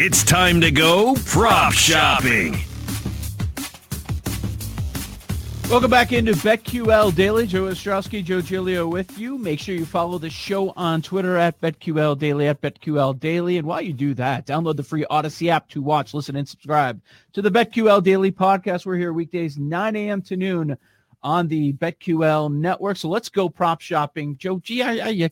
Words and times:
It's 0.00 0.22
time 0.22 0.60
to 0.60 0.70
go 0.70 1.16
prop 1.26 1.72
shopping. 1.72 2.52
Welcome 5.68 5.90
back 5.90 6.12
into 6.12 6.34
BetQL 6.34 7.12
Daily. 7.16 7.48
Joe 7.48 7.64
Ostrowski, 7.64 8.22
Joe 8.22 8.40
Giglio 8.40 8.86
with 8.86 9.18
you. 9.18 9.38
Make 9.38 9.58
sure 9.58 9.74
you 9.74 9.84
follow 9.84 10.18
the 10.18 10.30
show 10.30 10.70
on 10.76 11.02
Twitter 11.02 11.36
at 11.36 11.60
BetQL 11.60 12.16
Daily, 12.16 12.46
at 12.46 12.60
BetQL 12.60 13.18
Daily. 13.18 13.58
And 13.58 13.66
while 13.66 13.82
you 13.82 13.92
do 13.92 14.14
that, 14.14 14.46
download 14.46 14.76
the 14.76 14.84
free 14.84 15.04
Audacy 15.10 15.48
app 15.48 15.68
to 15.70 15.82
watch, 15.82 16.14
listen, 16.14 16.36
and 16.36 16.48
subscribe 16.48 17.00
to 17.32 17.42
the 17.42 17.50
BetQL 17.50 18.00
Daily 18.00 18.30
podcast. 18.30 18.86
We're 18.86 18.98
here 18.98 19.12
weekdays, 19.12 19.58
9 19.58 19.96
a.m. 19.96 20.22
to 20.22 20.36
noon 20.36 20.78
on 21.22 21.48
the 21.48 21.72
BetQL 21.74 22.52
network. 22.52 22.96
So 22.96 23.08
let's 23.08 23.28
go 23.28 23.48
prop 23.48 23.80
shopping. 23.80 24.36
Joe 24.36 24.58
G, 24.58 24.82
I, 24.82 25.08
I, 25.08 25.30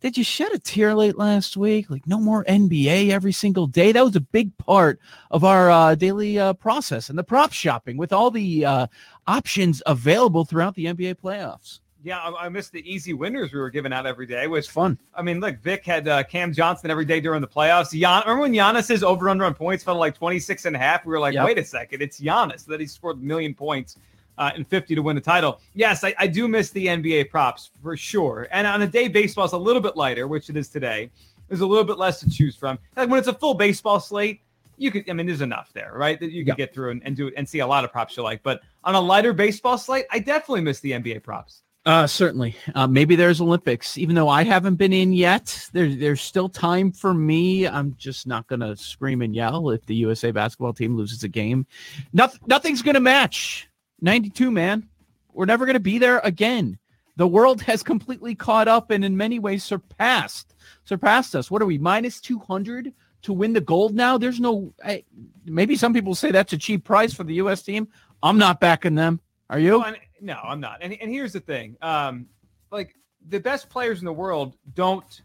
did 0.00 0.16
you 0.16 0.24
shed 0.24 0.52
a 0.52 0.58
tear 0.58 0.94
late 0.94 1.18
last 1.18 1.56
week? 1.56 1.90
Like 1.90 2.06
no 2.06 2.18
more 2.18 2.44
NBA 2.44 3.10
every 3.10 3.32
single 3.32 3.66
day. 3.66 3.92
That 3.92 4.04
was 4.04 4.16
a 4.16 4.20
big 4.20 4.56
part 4.58 4.98
of 5.30 5.44
our 5.44 5.70
uh, 5.70 5.94
daily 5.94 6.38
uh, 6.38 6.54
process 6.54 7.08
and 7.08 7.18
the 7.18 7.24
prop 7.24 7.52
shopping 7.52 7.96
with 7.96 8.12
all 8.12 8.30
the 8.30 8.64
uh, 8.64 8.86
options 9.26 9.82
available 9.86 10.44
throughout 10.44 10.74
the 10.74 10.86
NBA 10.86 11.16
playoffs. 11.16 11.80
Yeah, 12.06 12.20
I, 12.20 12.46
I 12.46 12.48
missed 12.48 12.70
the 12.70 12.88
easy 12.88 13.14
winners 13.14 13.52
we 13.52 13.58
were 13.58 13.68
giving 13.68 13.92
out 13.92 14.06
every 14.06 14.26
day, 14.26 14.46
which 14.46 14.70
fun. 14.70 14.96
I 15.12 15.22
mean, 15.22 15.40
look, 15.40 15.58
Vic 15.58 15.84
had 15.84 16.06
uh, 16.06 16.22
Cam 16.22 16.52
Johnson 16.52 16.88
every 16.88 17.04
day 17.04 17.20
during 17.20 17.40
the 17.40 17.48
playoffs. 17.48 17.90
Gian, 17.90 18.22
remember 18.22 18.42
when 18.42 18.52
Giannis's 18.52 19.02
over 19.02 19.28
under 19.28 19.44
on 19.44 19.54
points 19.54 19.82
fell 19.82 19.96
like 19.96 20.14
26 20.14 20.66
and 20.66 20.76
a 20.76 20.78
half? 20.78 21.04
We 21.04 21.10
were 21.10 21.18
like, 21.18 21.34
yep. 21.34 21.44
wait 21.44 21.58
a 21.58 21.64
second, 21.64 22.02
it's 22.02 22.20
Giannis 22.20 22.64
that 22.66 22.78
he 22.78 22.86
scored 22.86 23.16
a 23.16 23.20
million 23.20 23.54
points 23.54 23.96
uh, 24.38 24.52
and 24.54 24.66
50 24.66 24.94
to 24.94 25.02
win 25.02 25.16
the 25.16 25.22
title. 25.22 25.60
Yes, 25.74 26.04
I, 26.04 26.14
I 26.18 26.26
do 26.26 26.48
miss 26.48 26.70
the 26.70 26.86
NBA 26.86 27.30
props 27.30 27.70
for 27.82 27.96
sure. 27.96 28.48
And 28.50 28.66
on 28.66 28.82
a 28.82 28.86
day 28.86 29.08
baseball 29.08 29.44
is 29.44 29.52
a 29.52 29.58
little 29.58 29.82
bit 29.82 29.96
lighter, 29.96 30.26
which 30.26 30.50
it 30.50 30.56
is 30.56 30.68
today, 30.68 31.10
there's 31.48 31.60
a 31.60 31.66
little 31.66 31.84
bit 31.84 31.98
less 31.98 32.20
to 32.20 32.30
choose 32.30 32.56
from. 32.56 32.78
Like 32.96 33.08
when 33.08 33.18
it's 33.18 33.28
a 33.28 33.34
full 33.34 33.54
baseball 33.54 34.00
slate, 34.00 34.40
you 34.78 34.90
could, 34.90 35.08
I 35.08 35.12
mean, 35.14 35.26
there's 35.26 35.40
enough 35.40 35.72
there, 35.72 35.92
right? 35.94 36.20
That 36.20 36.32
you 36.32 36.44
can 36.44 36.54
get 36.54 36.74
through 36.74 36.90
and, 36.90 37.02
and 37.04 37.16
do 37.16 37.30
and 37.36 37.48
see 37.48 37.60
a 37.60 37.66
lot 37.66 37.84
of 37.84 37.92
props 37.92 38.16
you 38.16 38.22
like. 38.22 38.42
But 38.42 38.60
on 38.84 38.94
a 38.94 39.00
lighter 39.00 39.32
baseball 39.32 39.78
slate, 39.78 40.04
I 40.10 40.18
definitely 40.18 40.60
miss 40.60 40.80
the 40.80 40.92
NBA 40.92 41.22
props. 41.22 41.62
Uh, 41.86 42.04
certainly. 42.06 42.56
Uh, 42.74 42.86
maybe 42.86 43.14
there's 43.14 43.40
Olympics, 43.40 43.96
even 43.96 44.16
though 44.16 44.28
I 44.28 44.42
haven't 44.42 44.74
been 44.74 44.92
in 44.92 45.12
yet. 45.12 45.68
There's 45.72 45.96
there's 45.96 46.20
still 46.20 46.48
time 46.48 46.90
for 46.90 47.14
me. 47.14 47.66
I'm 47.66 47.94
just 47.96 48.26
not 48.26 48.46
gonna 48.48 48.76
scream 48.76 49.22
and 49.22 49.34
yell 49.34 49.70
if 49.70 49.86
the 49.86 49.94
USA 49.94 50.32
basketball 50.32 50.72
team 50.72 50.96
loses 50.96 51.22
a 51.22 51.28
game. 51.28 51.64
Nothing, 52.12 52.40
nothing's 52.48 52.82
gonna 52.82 53.00
match 53.00 53.68
92, 54.00 54.50
man. 54.50 54.88
We're 55.32 55.46
never 55.46 55.66
gonna 55.66 55.80
be 55.80 55.98
there 55.98 56.18
again. 56.20 56.78
The 57.16 57.26
world 57.26 57.62
has 57.62 57.82
completely 57.82 58.34
caught 58.34 58.68
up 58.68 58.90
and 58.90 59.04
in 59.04 59.16
many 59.16 59.38
ways 59.38 59.64
surpassed 59.64 60.54
surpassed 60.84 61.34
us. 61.34 61.50
What 61.50 61.62
are 61.62 61.66
we 61.66 61.78
minus 61.78 62.20
200 62.20 62.92
to 63.22 63.32
win 63.32 63.52
the 63.52 63.60
gold 63.60 63.94
now? 63.94 64.18
There's 64.18 64.40
no. 64.40 64.72
I, 64.84 65.04
maybe 65.44 65.76
some 65.76 65.92
people 65.92 66.14
say 66.14 66.30
that's 66.30 66.52
a 66.52 66.58
cheap 66.58 66.84
price 66.84 67.12
for 67.12 67.24
the 67.24 67.34
U.S. 67.34 67.62
team. 67.62 67.88
I'm 68.22 68.38
not 68.38 68.60
backing 68.60 68.94
them. 68.94 69.20
Are 69.50 69.58
you? 69.58 69.84
No, 70.20 70.38
I'm 70.42 70.60
not. 70.60 70.78
And, 70.80 70.94
and 70.94 71.10
here's 71.10 71.32
the 71.32 71.40
thing. 71.40 71.76
Um, 71.82 72.26
like 72.70 72.94
the 73.28 73.38
best 73.38 73.68
players 73.68 74.00
in 74.00 74.04
the 74.04 74.12
world 74.12 74.56
don't 74.74 75.22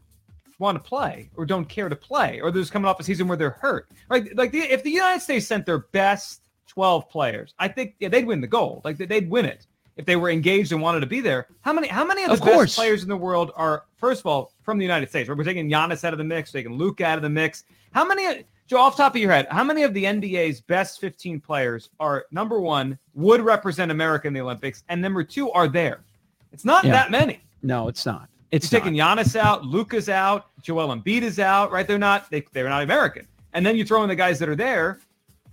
want 0.59 0.77
to 0.77 0.83
play 0.87 1.29
or 1.35 1.45
don't 1.45 1.67
care 1.67 1.89
to 1.89 1.95
play 1.95 2.39
or 2.39 2.51
they're 2.51 2.61
just 2.61 2.71
coming 2.71 2.87
off 2.87 2.99
a 2.99 3.03
season 3.03 3.27
where 3.27 3.37
they're 3.37 3.49
hurt. 3.49 3.89
Right? 4.09 4.35
Like 4.35 4.51
the, 4.51 4.59
if 4.59 4.83
the 4.83 4.91
United 4.91 5.21
States 5.21 5.47
sent 5.47 5.65
their 5.65 5.79
best 5.79 6.41
12 6.71 7.09
players, 7.09 7.53
I 7.59 7.67
think 7.67 7.95
yeah, 7.99 8.07
they'd 8.07 8.25
win 8.25 8.39
the 8.39 8.47
gold. 8.47 8.81
Like 8.85 8.97
they'd 8.97 9.29
win 9.29 9.45
it 9.45 9.67
if 9.97 10.05
they 10.05 10.15
were 10.15 10.29
engaged 10.29 10.71
and 10.71 10.81
wanted 10.81 11.01
to 11.01 11.05
be 11.05 11.19
there. 11.19 11.47
How 11.61 11.73
many 11.73 11.89
how 11.89 12.05
many 12.05 12.23
of 12.23 12.29
the 12.29 12.33
of 12.33 12.57
best 12.57 12.75
players 12.75 13.03
in 13.03 13.09
the 13.09 13.17
world 13.17 13.51
are 13.57 13.83
first 13.97 14.21
of 14.21 14.25
all 14.25 14.53
from 14.63 14.77
the 14.77 14.85
United 14.85 15.09
States? 15.09 15.27
We're 15.27 15.43
taking 15.43 15.69
Giannis 15.69 16.05
out 16.05 16.13
of 16.13 16.17
the 16.17 16.23
mix, 16.23 16.51
taking 16.51 16.73
Luke 16.73 17.01
out 17.01 17.17
of 17.17 17.23
the 17.23 17.29
mix. 17.29 17.65
How 17.91 18.05
many 18.05 18.45
Joe, 18.67 18.77
off 18.77 18.95
top 18.95 19.15
of 19.15 19.21
your 19.21 19.31
head, 19.31 19.47
how 19.51 19.65
many 19.65 19.83
of 19.83 19.93
the 19.93 20.05
NBA's 20.05 20.61
best 20.61 21.01
15 21.01 21.41
players 21.41 21.89
are 21.99 22.25
number 22.31 22.61
one, 22.61 22.97
would 23.15 23.41
represent 23.41 23.91
America 23.91 24.29
in 24.29 24.33
the 24.33 24.39
Olympics, 24.39 24.85
and 24.87 25.01
number 25.01 25.25
two 25.25 25.51
are 25.51 25.67
there? 25.67 26.05
It's 26.53 26.63
not 26.63 26.85
yeah. 26.85 26.91
that 26.91 27.11
many. 27.11 27.41
No, 27.63 27.89
it's 27.89 28.05
not. 28.05 28.29
It's 28.51 28.71
You're 28.71 28.79
taking 28.79 28.95
Giannis 28.95 29.35
out, 29.35 29.65
Luka's 29.65 30.07
out, 30.07 30.45
Joel 30.61 30.95
Embiid 30.95 31.21
is 31.21 31.37
out, 31.37 31.69
right? 31.71 31.85
They're 31.85 31.97
not 31.97 32.29
they, 32.31 32.45
they're 32.53 32.69
not 32.69 32.83
American. 32.83 33.27
And 33.51 33.65
then 33.65 33.75
you 33.75 33.85
throw 33.85 34.03
in 34.03 34.09
the 34.09 34.15
guys 34.15 34.39
that 34.39 34.47
are 34.47 34.55
there. 34.55 34.99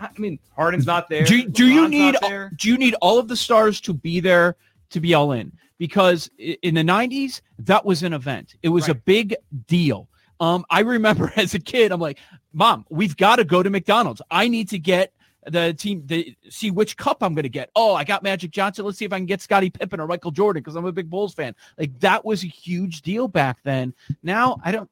I 0.01 0.11
mean, 0.19 0.39
Harden's 0.55 0.87
not 0.87 1.09
there. 1.09 1.25
Do, 1.25 1.47
do 1.49 1.67
you 1.67 1.89
need 1.89 2.17
do 2.57 2.69
you 2.69 2.79
need 2.79 2.95
all 3.01 3.19
of 3.19 3.29
the 3.29 3.37
stars 3.37 3.81
to 3.83 3.93
be 3.93 4.21
there 4.21 4.57
to 4.91 5.01
be 5.01 5.15
all 5.15 5.33
in? 5.33 5.53
Because 5.79 6.31
in 6.39 6.75
the 6.75 6.83
90s, 6.83 7.41
that 7.61 7.85
was 7.85 8.03
an 8.03 8.13
event. 8.13 8.57
It 8.63 8.69
was 8.69 8.89
right. 8.89 8.97
a 8.97 9.01
big 9.01 9.37
deal. 9.67 10.09
Um, 10.41 10.65
I 10.71 10.81
remember 10.81 11.33
as 11.37 11.55
a 11.55 11.59
kid, 11.59 11.93
I'm 11.93 12.01
like, 12.01 12.19
Mom, 12.53 12.85
we've 12.91 13.17
got 13.17 13.37
to 13.37 13.45
go 13.45 13.63
to 13.63 13.71
McDonald's. 13.71 14.23
I 14.31 14.49
need 14.49 14.69
to 14.71 14.79
get 14.79 15.13
the 15.47 15.73
team 15.75 16.07
to 16.09 16.33
see 16.51 16.71
which 16.71 16.97
cup 16.97 17.23
I'm 17.23 17.35
going 17.35 17.45
to 17.45 17.49
get. 17.49 17.71
Oh, 17.75 17.95
I 17.95 18.05
got 18.05 18.23
Magic 18.23 18.51
Johnson. 18.51 18.85
Let's 18.85 18.99
see 18.99 19.05
if 19.05 19.13
I 19.13 19.19
can 19.19 19.27
get 19.27 19.41
Scottie 19.41 19.71
Pippen 19.71 20.01
or 20.01 20.07
Michael 20.07 20.31
Jordan 20.31 20.63
because 20.63 20.77
I'm 20.77 20.85
a 20.85 20.93
big 20.93 21.09
Bulls 21.09 21.35
fan. 21.35 21.55
Like 21.79 21.99
that 22.01 22.25
was 22.25 22.45
a 22.45 22.49
huge 22.49 23.03
deal 23.03 23.29
back 23.29 23.59
then. 23.63 23.95
Now 24.23 24.61
I 24.65 24.73
don't. 24.73 24.91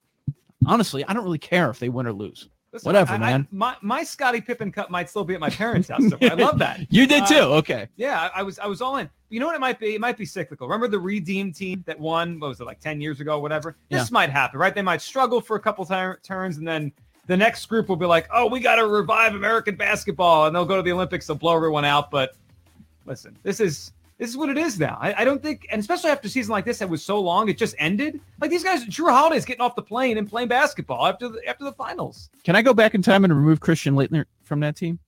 Honestly, 0.64 1.04
I 1.04 1.12
don't 1.12 1.24
really 1.24 1.38
care 1.38 1.70
if 1.70 1.78
they 1.78 1.88
win 1.88 2.06
or 2.06 2.12
lose. 2.12 2.48
Listen, 2.76 2.88
Whatever, 2.90 3.14
I, 3.14 3.18
man. 3.18 3.48
I, 3.50 3.54
my 3.54 3.76
my 3.80 4.04
Scottie 4.04 4.42
Pippen 4.42 4.70
cup 4.70 4.90
might 4.90 5.08
still 5.08 5.24
be 5.24 5.32
at 5.32 5.40
my 5.40 5.48
parents' 5.48 5.88
house. 5.88 6.02
I 6.20 6.34
love 6.34 6.58
that. 6.60 6.80
you 6.90 7.06
did 7.06 7.26
too. 7.26 7.36
Uh, 7.36 7.56
okay. 7.56 7.88
Yeah, 7.96 8.28
I, 8.34 8.40
I, 8.40 8.42
was 8.42 8.58
I 8.58 8.66
was 8.66 8.82
all 8.82 8.98
in. 8.98 9.08
You 9.30 9.40
know 9.40 9.46
what 9.46 9.54
it 9.54 9.62
might 9.62 9.80
be? 9.80 9.94
It 9.94 10.00
might 10.02 10.18
be 10.18 10.26
cyclical. 10.26 10.68
Remember 10.68 10.86
the 10.86 10.98
redeem 10.98 11.54
team 11.54 11.82
that 11.86 11.98
won? 11.98 12.38
What 12.38 12.48
was 12.48 12.60
it 12.60 12.64
like 12.64 12.78
ten 12.78 13.00
years 13.00 13.20
ago? 13.20 13.40
Whatever. 13.40 13.78
This 13.88 14.02
yeah. 14.02 14.06
might 14.10 14.28
happen, 14.28 14.60
right? 14.60 14.74
They 14.74 14.82
might 14.82 15.00
struggle 15.00 15.40
for 15.40 15.56
a 15.56 15.60
couple 15.60 15.86
t- 15.86 16.20
turns, 16.22 16.58
and 16.58 16.68
then 16.68 16.92
the 17.26 17.36
next 17.36 17.64
group 17.64 17.88
will 17.88 17.96
be 17.96 18.04
like, 18.04 18.28
"Oh, 18.30 18.46
we 18.46 18.60
got 18.60 18.76
to 18.76 18.86
revive 18.86 19.34
American 19.34 19.74
basketball," 19.74 20.44
and 20.44 20.54
they'll 20.54 20.66
go 20.66 20.76
to 20.76 20.82
the 20.82 20.92
Olympics. 20.92 21.26
They'll 21.26 21.36
blow 21.36 21.56
everyone 21.56 21.86
out. 21.86 22.10
But 22.10 22.36
listen, 23.06 23.38
this 23.42 23.58
is 23.58 23.92
this 24.18 24.30
is 24.30 24.36
what 24.36 24.48
it 24.48 24.56
is 24.56 24.78
now. 24.80 24.96
I, 25.00 25.22
I, 25.22 25.24
don't 25.24 25.42
think, 25.42 25.66
and 25.70 25.78
especially 25.78 26.10
after 26.10 26.26
a 26.26 26.30
season 26.30 26.50
like 26.50 26.64
this 26.64 26.78
that 26.78 26.88
was 26.88 27.04
so 27.04 27.20
long, 27.20 27.48
it 27.48 27.58
just 27.58 27.74
ended. 27.78 28.20
Like 28.40 28.50
these 28.50 28.64
guys, 28.64 28.84
Jrue 28.86 29.10
Holiday's 29.10 29.44
getting 29.44 29.60
off 29.60 29.76
the 29.76 29.82
plane 29.82 30.16
and 30.16 30.28
playing 30.28 30.48
basketball 30.48 31.06
after 31.06 31.28
the 31.28 31.46
after 31.46 31.64
the 31.64 31.72
finals. 31.72 32.30
Can 32.42 32.56
I 32.56 32.62
go 32.62 32.72
back 32.72 32.94
in 32.94 33.02
time 33.02 33.24
and 33.24 33.36
remove 33.36 33.60
Christian 33.60 33.94
Laettner 33.94 34.24
from 34.42 34.60
that 34.60 34.76
team? 34.76 34.98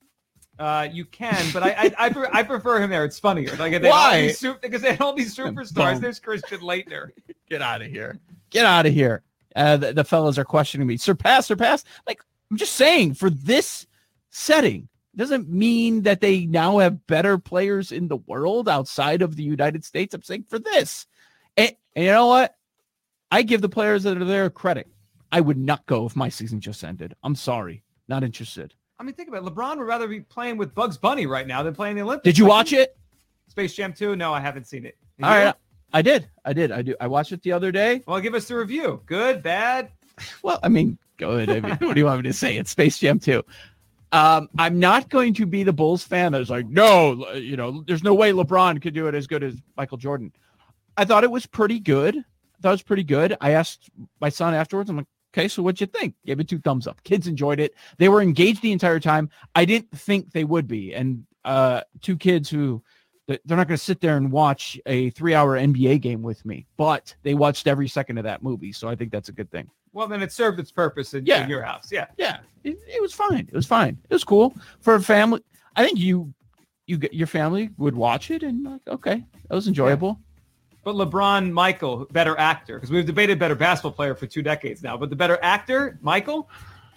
Uh, 0.58 0.88
you 0.90 1.04
can, 1.04 1.42
but 1.52 1.62
I 1.62 1.70
I, 1.70 2.06
I, 2.06 2.28
I, 2.32 2.42
prefer 2.42 2.82
him 2.82 2.90
there. 2.90 3.04
It's 3.04 3.18
funnier. 3.18 3.54
Like 3.56 3.80
they 3.80 3.88
why? 3.88 4.32
Super, 4.32 4.58
because 4.60 4.82
they 4.82 4.90
had 4.90 5.00
all 5.00 5.14
these 5.14 5.34
superstars. 5.34 6.00
There's 6.00 6.18
Christian 6.18 6.60
Laettner. 6.60 7.10
Get 7.48 7.62
out 7.62 7.80
of 7.80 7.88
here. 7.88 8.18
Get 8.50 8.66
out 8.66 8.84
of 8.84 8.92
here. 8.92 9.22
Uh, 9.54 9.76
the, 9.76 9.92
the 9.92 10.04
fellows 10.04 10.36
are 10.36 10.44
questioning 10.44 10.86
me. 10.86 10.96
Surpass, 10.96 11.46
surpass. 11.46 11.84
Like 12.06 12.20
I'm 12.50 12.56
just 12.56 12.74
saying, 12.74 13.14
for 13.14 13.30
this 13.30 13.86
setting, 14.30 14.88
doesn't 15.18 15.48
mean 15.48 16.02
that 16.02 16.20
they 16.20 16.46
now 16.46 16.78
have 16.78 17.06
better 17.06 17.38
players 17.38 17.92
in 17.92 18.08
the 18.08 18.16
world 18.16 18.68
outside 18.68 19.20
of 19.20 19.36
the 19.36 19.42
United 19.42 19.84
States. 19.84 20.14
I'm 20.14 20.22
saying 20.22 20.44
for 20.48 20.58
this. 20.58 21.06
And, 21.56 21.72
and, 21.96 22.04
you 22.04 22.12
know 22.12 22.28
what? 22.28 22.54
I 23.30 23.42
give 23.42 23.60
the 23.60 23.68
players 23.68 24.04
that 24.04 24.16
are 24.16 24.24
there 24.24 24.48
credit. 24.48 24.86
I 25.30 25.40
would 25.40 25.58
not 25.58 25.84
go 25.86 26.06
if 26.06 26.16
my 26.16 26.28
season 26.28 26.60
just 26.60 26.84
ended. 26.84 27.14
I'm 27.22 27.34
sorry. 27.34 27.82
Not 28.08 28.22
interested. 28.24 28.74
I 28.98 29.02
mean, 29.02 29.14
think 29.14 29.28
about 29.28 29.44
it. 29.44 29.52
LeBron 29.52 29.78
would 29.78 29.86
rather 29.86 30.08
be 30.08 30.20
playing 30.20 30.56
with 30.56 30.74
Bugs 30.74 30.96
Bunny 30.96 31.26
right 31.26 31.46
now 31.46 31.62
than 31.62 31.74
playing 31.74 31.96
the 31.96 32.02
Olympics. 32.02 32.24
Did 32.24 32.38
you 32.38 32.46
watch 32.46 32.72
it? 32.72 32.96
Space 33.48 33.74
Jam 33.74 33.92
2? 33.92 34.16
No, 34.16 34.32
I 34.32 34.40
haven't 34.40 34.66
seen 34.66 34.86
it. 34.86 34.96
Did 35.18 35.26
All 35.26 35.30
right. 35.32 35.54
I 35.92 36.02
did. 36.02 36.28
I 36.44 36.52
did. 36.52 36.70
I 36.70 36.82
do. 36.82 36.94
I 37.00 37.08
watched 37.08 37.32
it 37.32 37.42
the 37.42 37.52
other 37.52 37.72
day. 37.72 38.02
Well, 38.06 38.20
give 38.20 38.34
us 38.34 38.46
the 38.46 38.56
review. 38.56 39.02
Good, 39.06 39.42
bad? 39.42 39.90
Well, 40.42 40.58
I 40.64 40.68
mean, 40.68 40.98
go 41.16 41.30
ahead. 41.30 41.48
I 41.48 41.60
mean, 41.60 41.78
what 41.80 41.94
do 41.94 42.00
you 42.00 42.06
want 42.06 42.24
me 42.24 42.28
to 42.28 42.32
say? 42.32 42.56
It's 42.56 42.70
Space 42.70 42.98
Jam 42.98 43.20
2. 43.20 43.44
Um, 44.10 44.48
I'm 44.58 44.78
not 44.78 45.10
going 45.10 45.34
to 45.34 45.46
be 45.46 45.62
the 45.64 45.72
Bulls 45.72 46.02
fan 46.02 46.32
that's 46.32 46.50
like, 46.50 46.66
no, 46.66 47.30
you 47.34 47.56
know, 47.56 47.82
there's 47.86 48.02
no 48.02 48.14
way 48.14 48.32
LeBron 48.32 48.80
could 48.80 48.94
do 48.94 49.06
it 49.06 49.14
as 49.14 49.26
good 49.26 49.42
as 49.42 49.54
Michael 49.76 49.98
Jordan. 49.98 50.32
I 50.96 51.04
thought 51.04 51.24
it 51.24 51.30
was 51.30 51.46
pretty 51.46 51.78
good. 51.78 52.16
I 52.16 52.60
thought 52.62 52.70
it 52.70 52.72
was 52.72 52.82
pretty 52.82 53.04
good. 53.04 53.36
I 53.40 53.52
asked 53.52 53.90
my 54.20 54.30
son 54.30 54.54
afterwards, 54.54 54.88
I'm 54.90 54.96
like, 54.96 55.06
okay, 55.32 55.46
so 55.46 55.62
what'd 55.62 55.80
you 55.80 55.86
think? 55.86 56.14
Gave 56.24 56.40
it 56.40 56.48
two 56.48 56.58
thumbs 56.58 56.86
up. 56.86 57.02
Kids 57.04 57.26
enjoyed 57.26 57.60
it. 57.60 57.74
They 57.98 58.08
were 58.08 58.22
engaged 58.22 58.62
the 58.62 58.72
entire 58.72 58.98
time. 58.98 59.28
I 59.54 59.64
didn't 59.64 59.90
think 59.96 60.32
they 60.32 60.44
would 60.44 60.66
be. 60.66 60.94
And 60.94 61.24
uh, 61.44 61.82
two 62.00 62.16
kids 62.16 62.48
who 62.48 62.82
they're 63.28 63.56
not 63.56 63.68
going 63.68 63.76
to 63.76 63.84
sit 63.84 64.00
there 64.00 64.16
and 64.16 64.32
watch 64.32 64.80
a 64.86 65.10
three 65.10 65.34
hour 65.34 65.58
NBA 65.58 66.00
game 66.00 66.22
with 66.22 66.44
me, 66.46 66.66
but 66.76 67.14
they 67.22 67.34
watched 67.34 67.66
every 67.66 67.86
second 67.86 68.18
of 68.18 68.24
that 68.24 68.42
movie. 68.42 68.72
So 68.72 68.88
I 68.88 68.96
think 68.96 69.12
that's 69.12 69.28
a 69.28 69.32
good 69.32 69.50
thing. 69.50 69.68
Well, 69.92 70.08
then 70.08 70.22
it 70.22 70.32
served 70.32 70.58
its 70.58 70.72
purpose 70.72 71.14
in, 71.14 71.26
yeah. 71.26 71.42
in 71.42 71.50
your 71.50 71.62
house. 71.62 71.92
Yeah. 71.92 72.06
Yeah. 72.16 72.38
It, 72.64 72.78
it, 72.86 73.02
was 73.02 73.12
fine. 73.12 73.48
It 73.48 73.54
was 73.54 73.66
fine. 73.66 73.98
It 74.08 74.14
was 74.14 74.24
cool 74.24 74.54
for 74.80 74.94
a 74.94 75.02
family. 75.02 75.42
I 75.76 75.84
think 75.84 75.98
you, 75.98 76.32
you 76.86 76.98
get 76.98 77.12
your 77.12 77.26
family 77.26 77.70
would 77.76 77.94
watch 77.94 78.30
it 78.30 78.42
and 78.42 78.64
like, 78.64 78.80
okay, 78.88 79.24
that 79.48 79.54
was 79.54 79.68
enjoyable. 79.68 80.18
Yeah. 80.20 80.24
But 80.84 80.94
LeBron, 80.94 81.50
Michael, 81.50 82.06
better 82.12 82.38
actor 82.38 82.76
because 82.76 82.90
we've 82.90 83.04
debated 83.04 83.38
better 83.38 83.54
basketball 83.54 83.92
player 83.92 84.14
for 84.14 84.26
two 84.26 84.40
decades 84.40 84.82
now. 84.82 84.96
But 84.96 85.10
the 85.10 85.16
better 85.16 85.38
actor, 85.42 85.98
Michael. 86.00 86.48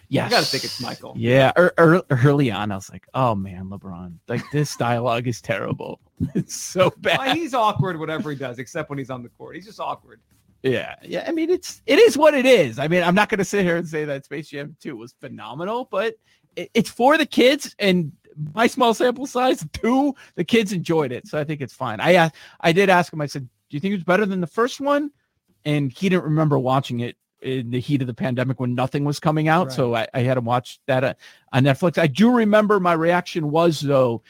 Yes. 0.07 0.27
I 0.27 0.29
got 0.29 0.43
to 0.43 0.45
think 0.45 0.63
it's 0.65 0.81
Michael. 0.81 1.13
Yeah. 1.17 1.51
Er, 1.57 1.73
er, 1.79 2.01
early 2.09 2.51
on, 2.51 2.71
I 2.71 2.75
was 2.75 2.89
like, 2.89 3.07
oh 3.13 3.33
man, 3.33 3.69
LeBron. 3.69 4.15
Like 4.27 4.43
this 4.51 4.75
dialogue 4.75 5.27
is 5.27 5.41
terrible. 5.41 5.99
It's 6.35 6.55
so 6.55 6.91
bad. 6.97 7.19
Well, 7.19 7.35
he's 7.35 7.53
awkward, 7.53 7.99
whatever 7.99 8.29
he 8.31 8.35
does, 8.37 8.59
except 8.59 8.89
when 8.89 8.99
he's 8.99 9.09
on 9.09 9.23
the 9.23 9.29
court. 9.29 9.55
He's 9.55 9.65
just 9.65 9.79
awkward. 9.79 10.19
Yeah, 10.63 10.95
yeah. 11.01 11.25
I 11.27 11.31
mean, 11.31 11.49
it's 11.49 11.81
it 11.87 11.97
is 11.97 12.17
what 12.17 12.33
it 12.33 12.45
is. 12.45 12.77
I 12.77 12.87
mean, 12.87 13.01
I'm 13.03 13.15
not 13.15 13.29
going 13.29 13.39
to 13.39 13.45
sit 13.45 13.63
here 13.65 13.77
and 13.77 13.87
say 13.87 14.05
that 14.05 14.25
Space 14.25 14.47
Jam 14.49 14.75
2 14.79 14.95
was 14.95 15.13
phenomenal, 15.19 15.87
but 15.89 16.15
it, 16.55 16.69
it's 16.73 16.89
for 16.89 17.17
the 17.17 17.25
kids, 17.25 17.75
and 17.79 18.11
my 18.53 18.67
small 18.67 18.93
sample 18.93 19.25
size, 19.25 19.65
two, 19.73 20.13
the 20.35 20.43
kids 20.43 20.71
enjoyed 20.71 21.11
it, 21.11 21.27
so 21.27 21.39
I 21.39 21.43
think 21.43 21.61
it's 21.61 21.73
fine. 21.73 21.99
I 21.99 22.15
uh, 22.15 22.29
I 22.59 22.71
did 22.73 22.89
ask 22.89 23.11
him. 23.11 23.21
I 23.21 23.25
said, 23.25 23.43
"Do 23.69 23.75
you 23.77 23.79
think 23.79 23.93
it 23.93 23.97
was 23.97 24.03
better 24.03 24.25
than 24.25 24.39
the 24.41 24.47
first 24.47 24.79
one?" 24.79 25.09
And 25.65 25.91
he 25.91 26.09
didn't 26.09 26.23
remember 26.25 26.57
watching 26.59 26.99
it 27.01 27.17
in 27.41 27.71
the 27.71 27.79
heat 27.79 28.01
of 28.01 28.07
the 28.07 28.13
pandemic 28.13 28.59
when 28.59 28.75
nothing 28.75 29.03
was 29.03 29.19
coming 29.19 29.47
out, 29.47 29.67
Right. 29.67 29.75
so 29.75 29.95
I, 29.95 30.07
I 30.13 30.19
had 30.21 30.37
him 30.37 30.45
watch 30.45 30.79
that 30.85 31.03
uh, 31.03 31.13
on 31.53 31.63
Netflix. 31.63 31.97
I 31.97 32.05
do 32.05 32.29
remember 32.31 32.79
my 32.79 32.93
reaction 32.93 33.49
was 33.49 33.79
though, 33.81 34.21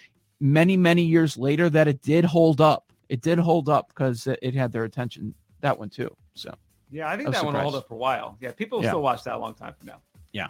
many 0.42 0.76
many 0.76 1.04
years 1.04 1.38
later, 1.38 1.70
that 1.70 1.88
it 1.88 2.02
did 2.02 2.26
hold 2.26 2.60
up. 2.60 2.92
It 3.08 3.22
did 3.22 3.40
hold 3.40 3.70
up 3.70 3.88
because 3.90 4.28
it 4.28 4.40
it 4.42 4.54
had 4.56 4.72
their 4.74 4.84
attention. 4.84 5.34
That 5.62 5.80
one 5.80 5.90
too. 5.90 6.14
So. 6.34 6.54
Yeah, 6.92 7.08
I 7.10 7.16
think 7.16 7.28
I 7.28 7.30
was 7.30 7.38
that 7.38 7.46
one 7.46 7.54
will 7.54 7.62
hold 7.62 7.76
up 7.76 7.88
for 7.88 7.94
a 7.94 7.98
while. 7.98 8.38
Yeah, 8.42 8.52
people 8.52 8.82
Yeah. 8.84 8.90
still 8.90 9.02
watch 9.02 9.24
that 9.24 9.36
a 9.36 9.38
long 9.38 9.54
time 9.54 9.74
from 9.78 9.88
now. 9.88 9.98
Yeah. 10.34 10.48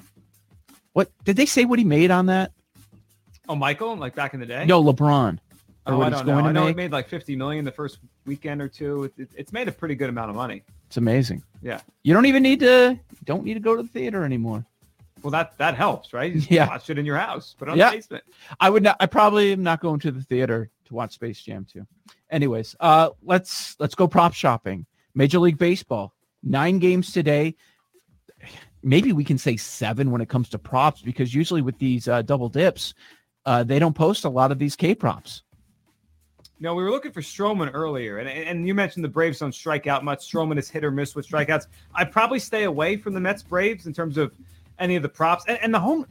What 0.94 1.12
did 1.24 1.36
they 1.36 1.46
say? 1.46 1.66
What 1.66 1.78
he 1.78 1.86
made 1.86 2.10
on 2.10 2.26
that? 2.28 2.52
Oh, 3.48 3.56
Michael, 3.56 3.96
like 3.96 4.16
back 4.16 4.34
in 4.34 4.40
the 4.40 4.46
day. 4.46 4.66
No, 4.66 4.84
LeBron. 4.84 5.38
Oh, 5.86 5.92
or 5.92 5.96
oh, 5.96 5.98
what 5.98 6.08
I 6.08 6.10
don't 6.10 6.26
know. 6.26 6.40
I 6.40 6.48
to 6.48 6.54
know 6.54 6.66
make. 6.66 6.72
it 6.72 6.78
made 6.78 6.92
like 6.92 7.08
50 7.10 7.36
million 7.36 7.66
the 7.66 7.72
first 7.72 8.00
weekend 8.26 8.62
or 8.62 8.68
two. 8.68 9.04
It, 9.06 9.14
it- 9.18 9.30
it's 9.36 9.54
made 9.54 9.68
a 9.68 9.72
pretty 9.72 9.96
good 9.96 10.10
amount 10.10 10.30
of 10.30 10.36
money. 10.36 10.64
It's 10.88 10.98
amazing. 10.98 11.44
Yeah. 11.62 11.82
You 12.04 12.14
don't 12.14 12.26
even 12.26 12.44
need 12.44 12.60
to. 12.62 13.00
Don't 13.26 13.44
need 13.44 13.54
to 13.56 13.60
go 13.60 13.76
to 13.76 13.84
the 13.84 13.90
theater 13.90 14.24
anymore. 14.26 14.66
Well, 15.24 15.32
that 15.32 15.58
that 15.58 15.76
helps, 15.76 16.14
right? 16.14 16.32
You 16.34 16.40
just 16.40 16.52
Yeah. 16.52 16.68
watch 16.68 16.90
it 16.90 16.98
in 16.98 17.06
your 17.06 17.18
house, 17.18 17.56
put 17.58 17.68
it 17.68 17.72
on 17.72 17.78
Yeah. 17.78 17.92
the 17.92 17.98
basement. 17.98 18.24
I 18.60 18.70
would 18.70 18.84
not. 18.84 18.98
I 19.00 19.06
probably 19.06 19.52
am 19.54 19.64
not 19.64 19.80
going 19.82 20.00
to 20.02 20.12
the 20.12 20.22
theater 20.22 20.70
to 20.86 20.94
watch 20.94 21.14
Space 21.14 21.42
Jam 21.42 21.66
2. 21.72 21.86
Anyways, 22.30 22.76
uh, 22.80 23.10
let's 23.24 23.76
let's 23.80 23.96
go 23.96 24.08
prop 24.08 24.34
shopping. 24.34 24.86
Major 25.14 25.40
League 25.40 25.58
Baseball. 25.58 26.14
Nine 26.44 26.80
games 26.80 27.12
today. 27.12 27.56
Maybe 28.84 29.14
we 29.14 29.24
can 29.24 29.38
say 29.38 29.58
seven 29.58 30.10
when 30.10 30.22
it 30.22 30.30
comes 30.30 30.50
to 30.50 30.58
props 30.60 31.02
because 31.02 31.36
usually 31.36 31.62
with 31.62 31.78
these 31.78 32.08
uh, 32.08 32.24
double 32.24 32.50
dips, 32.50 32.96
uh, 33.46 33.64
they 33.64 33.78
don't 33.78 33.94
post 33.94 34.26
a 34.26 34.30
lot 34.30 34.52
of 34.52 34.58
these 34.58 34.76
K 34.76 34.96
props. 34.96 35.44
No, 36.60 36.76
we 36.76 36.84
were 36.84 36.92
looking 36.92 37.12
for 37.12 37.22
Stroman 37.22 37.72
earlier, 37.74 38.20
and, 38.20 38.30
and 38.30 38.68
you 38.68 38.76
mentioned 38.76 39.04
the 39.04 39.10
Braves 39.10 39.40
don't 39.40 39.54
strike 39.54 39.88
out 39.88 40.04
much. 40.04 40.20
Stroman 40.32 40.60
is 40.60 40.70
hit 40.70 40.84
or 40.84 40.92
miss 40.92 41.16
with 41.16 41.28
strikeouts. 41.28 41.66
I'd 41.96 42.12
probably 42.12 42.38
stay 42.38 42.66
away 42.66 42.98
from 42.98 43.14
the 43.16 43.20
Mets 43.20 43.42
Braves 43.42 43.88
in 43.88 43.94
terms 43.94 44.18
of 44.18 44.32
any 44.82 44.96
of 44.96 45.04
the 45.04 45.10
props. 45.10 45.46
And, 45.48 45.58
and 45.62 45.74
the 45.74 45.80
home, 45.80 46.06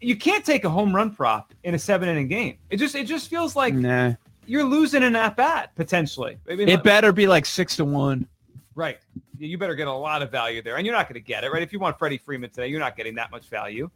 you 0.00 0.16
can't 0.16 0.44
take 0.44 0.64
a 0.64 0.70
home 0.70 0.94
run 0.94 1.14
prop 1.14 1.52
in 1.64 1.74
a 1.74 1.78
seven 1.78 2.08
inning 2.08 2.28
game. 2.28 2.58
It 2.70 2.76
just 2.76 2.94
it 2.94 3.06
just 3.06 3.28
feels 3.28 3.56
like 3.56 3.74
Nah. 3.74 4.12
you're 4.46 4.64
losing 4.64 5.02
an 5.02 5.16
at 5.16 5.36
bat 5.36 5.74
potentially. 5.74 6.38
I 6.48 6.54
mean, 6.54 6.68
It 6.68 6.82
better 6.82 7.12
be 7.12 7.26
like 7.26 7.46
six 7.46 7.76
to 7.76 7.84
one. 7.84 8.26
right. 8.74 8.98
You 9.38 9.56
better 9.56 9.74
get 9.74 9.86
a 9.88 9.92
lot 9.92 10.20
of 10.20 10.30
value 10.30 10.60
there, 10.60 10.76
and 10.76 10.84
you're 10.84 10.94
not 10.94 11.08
going 11.08 11.14
to 11.14 11.26
get 11.26 11.44
it 11.44 11.50
right. 11.50 11.62
If 11.62 11.72
you 11.72 11.78
want 11.78 11.98
Freddie 11.98 12.18
Freeman 12.18 12.50
today, 12.50 12.66
you're 12.68 12.78
not 12.78 12.94
getting 12.94 13.14
that 13.14 13.30
much 13.30 13.48
value. 13.48 13.90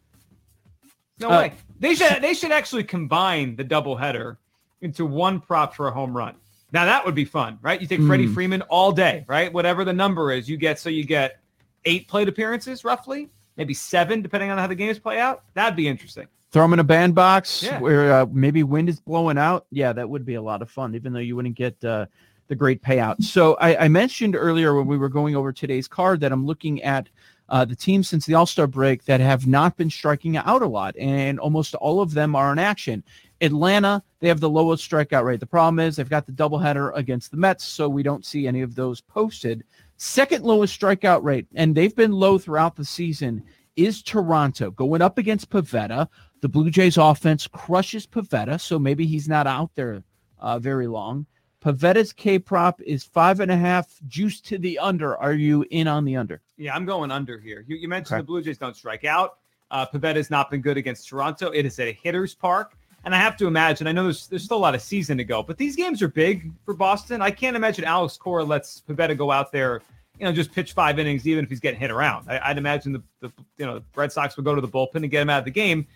No 1.20 1.28
Uh, 1.28 1.38
way. 1.42 1.52
They 1.80 1.94
should 1.94 2.22
they 2.22 2.32
should 2.34 2.50
actually 2.50 2.84
combine 2.84 3.54
the 3.54 3.62
double 3.64 3.94
header 3.94 4.38
into 4.80 5.04
one 5.04 5.40
prop 5.40 5.74
for 5.74 5.88
a 5.88 5.90
home 5.90 6.16
run. 6.16 6.34
Now 6.72 6.86
that 6.86 7.04
would 7.04 7.14
be 7.14 7.24
fun, 7.26 7.58
right? 7.62 7.78
You 7.80 7.86
take 7.86 8.00
Freddie 8.02 8.26
Hmm. 8.26 8.32
Freeman 8.34 8.62
all 8.62 8.90
day, 8.90 9.24
right? 9.28 9.52
Whatever 9.52 9.84
the 9.84 9.92
number 9.92 10.32
is, 10.32 10.48
you 10.48 10.56
get 10.56 10.78
so 10.80 10.88
you 10.88 11.04
get 11.04 11.40
eight 11.84 12.08
plate 12.08 12.26
appearances 12.28 12.82
roughly, 12.82 13.28
maybe 13.56 13.74
seven 13.74 14.22
depending 14.22 14.50
on 14.50 14.58
how 14.58 14.66
the 14.66 14.74
games 14.74 14.98
play 14.98 15.18
out. 15.20 15.42
That'd 15.54 15.76
be 15.76 15.88
interesting. 15.88 16.26
throw 16.52 16.62
them 16.62 16.72
in 16.74 16.78
a 16.78 16.84
bandbox 16.84 17.64
Yeah. 17.64 17.80
where 17.80 18.12
uh, 18.12 18.26
maybe 18.30 18.62
wind 18.62 18.88
is 18.88 19.00
blowing 19.00 19.38
out. 19.38 19.66
Yeah, 19.70 19.92
that 19.92 20.08
would 20.08 20.24
be 20.24 20.34
a 20.34 20.42
lot 20.42 20.62
of 20.62 20.70
fun, 20.70 20.94
even 20.94 21.12
though 21.12 21.18
you 21.18 21.34
wouldn't 21.34 21.56
get 21.56 21.82
uh, 21.84 22.06
the 22.46 22.54
great 22.54 22.80
payout. 22.82 23.22
So 23.24 23.54
I, 23.54 23.84
I 23.84 23.88
mentioned 23.88 24.36
earlier 24.36 24.74
when 24.76 24.86
we 24.86 24.96
were 24.96 25.08
going 25.08 25.34
over 25.34 25.52
today's 25.52 25.88
card 25.88 26.20
that 26.20 26.30
I'm 26.30 26.46
looking 26.46 26.80
at 26.82 27.08
uh, 27.48 27.64
the 27.64 27.74
teams 27.74 28.08
since 28.08 28.24
the 28.24 28.34
All 28.34 28.46
Star 28.46 28.66
break 28.66 29.04
that 29.06 29.20
have 29.20 29.46
not 29.48 29.76
been 29.76 29.90
striking 29.90 30.36
out 30.36 30.62
a 30.62 30.66
lot, 30.66 30.96
and 30.96 31.38
almost 31.40 31.74
all 31.74 32.00
of 32.00 32.14
them 32.14 32.34
are 32.36 32.52
in 32.52 32.58
action. 32.58 33.02
Atlanta, 33.40 34.02
they 34.20 34.28
have 34.28 34.40
the 34.40 34.48
lowest 34.48 34.88
strikeout 34.88 35.24
rate. 35.24 35.40
The 35.40 35.46
problem 35.46 35.80
is 35.80 35.96
they've 35.96 36.08
got 36.08 36.24
the 36.24 36.32
doubleheader 36.32 36.92
against 36.94 37.30
the 37.32 37.36
Mets, 37.36 37.64
so 37.64 37.88
we 37.88 38.02
don't 38.02 38.24
see 38.24 38.46
any 38.46 38.62
of 38.62 38.74
those 38.74 39.00
posted. 39.00 39.64
Second 39.96 40.44
lowest 40.44 40.78
strikeout 40.78 41.22
rate, 41.22 41.46
and 41.54 41.74
they've 41.74 41.94
been 41.94 42.12
low 42.12 42.38
throughout 42.38 42.76
the 42.76 42.84
season, 42.84 43.42
is 43.76 44.02
Toronto 44.02 44.70
going 44.70 45.02
up 45.02 45.18
against 45.18 45.50
Pivetta. 45.50 46.08
The 46.40 46.48
Blue 46.48 46.70
Jays 46.70 46.96
offense 46.96 47.46
crushes 47.46 48.06
Pivetta, 48.06 48.60
so 48.60 48.78
maybe 48.78 49.06
he's 49.06 49.28
not 49.28 49.46
out 49.46 49.70
there 49.74 50.02
uh, 50.38 50.58
very 50.58 50.86
long. 50.86 51.26
Pivetta's 51.64 52.12
K 52.12 52.38
prop 52.38 52.80
is 52.82 53.04
five 53.04 53.40
and 53.40 53.50
a 53.50 53.56
half, 53.56 53.98
juice 54.06 54.40
to 54.42 54.58
the 54.58 54.78
under. 54.78 55.16
Are 55.16 55.32
you 55.32 55.64
in 55.70 55.88
on 55.88 56.04
the 56.04 56.16
under? 56.16 56.42
Yeah, 56.58 56.74
I'm 56.74 56.84
going 56.84 57.10
under 57.10 57.38
here. 57.38 57.64
You, 57.66 57.76
you 57.76 57.88
mentioned 57.88 58.16
Okay. 58.16 58.20
the 58.20 58.26
Blue 58.26 58.42
Jays 58.42 58.58
don't 58.58 58.76
strike 58.76 59.04
out. 59.04 59.38
Uh, 59.70 59.86
Pivetta 59.86 60.16
has 60.16 60.30
not 60.30 60.50
been 60.50 60.60
good 60.60 60.76
against 60.76 61.08
Toronto. 61.08 61.50
It 61.50 61.64
is 61.64 61.78
at 61.78 61.88
a 61.88 61.92
hitter's 61.92 62.34
park. 62.34 62.76
And 63.04 63.14
I 63.14 63.18
have 63.18 63.36
to 63.38 63.46
imagine, 63.46 63.86
I 63.86 63.92
know 63.92 64.04
there's, 64.04 64.26
there's 64.28 64.44
still 64.44 64.56
a 64.56 64.58
lot 64.58 64.74
of 64.74 64.80
season 64.80 65.18
to 65.18 65.24
go, 65.24 65.42
but 65.42 65.58
these 65.58 65.76
games 65.76 66.00
are 66.00 66.08
big 66.08 66.50
for 66.64 66.72
Boston. 66.74 67.20
I 67.20 67.30
can't 67.30 67.54
imagine 67.54 67.84
Alex 67.84 68.16
Cora 68.16 68.44
lets 68.44 68.82
Pivetta 68.88 69.16
go 69.16 69.30
out 69.30 69.52
there, 69.52 69.82
you 70.18 70.24
know, 70.24 70.32
just 70.32 70.52
pitch 70.52 70.72
five 70.72 70.98
innings, 70.98 71.26
even 71.28 71.44
if 71.44 71.50
he's 71.50 71.60
getting 71.60 71.78
hit 71.78 71.90
around. 71.90 72.30
I, 72.30 72.40
I'd 72.50 72.58
imagine 72.58 72.92
the, 72.92 73.02
the, 73.20 73.32
you 73.58 73.66
know, 73.66 73.80
the 73.80 73.84
Red 73.94 74.10
Sox 74.10 74.36
would 74.36 74.44
go 74.44 74.54
to 74.54 74.60
the 74.60 74.68
bullpen 74.68 74.96
and 74.96 75.10
get 75.10 75.20
him 75.20 75.28
out 75.30 75.40
of 75.40 75.44
the 75.44 75.50
game. 75.50 75.86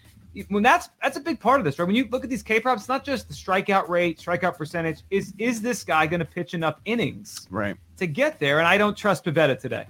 When 0.50 0.62
that's 0.62 0.90
that's 1.02 1.16
a 1.16 1.20
big 1.20 1.40
part 1.40 1.58
of 1.58 1.64
this, 1.64 1.78
right? 1.78 1.86
When 1.86 1.96
you 1.96 2.06
look 2.10 2.22
at 2.22 2.30
these 2.30 2.42
K 2.42 2.60
props, 2.60 2.82
it's 2.82 2.88
not 2.88 3.02
just 3.04 3.26
the 3.28 3.34
strikeout 3.34 3.88
rate, 3.88 4.18
strikeout 4.18 4.56
percentage. 4.58 5.00
Is 5.10 5.32
is 5.38 5.62
this 5.62 5.82
guy 5.82 6.06
going 6.06 6.20
to 6.20 6.26
pitch 6.26 6.52
enough 6.52 6.78
innings 6.84 7.48
Right. 7.50 7.76
to 7.96 8.06
get 8.06 8.38
there? 8.38 8.58
And 8.58 8.68
I 8.68 8.76
don't 8.76 8.96
trust 8.96 9.24
Pivetta 9.24 9.58
today. 9.58 9.86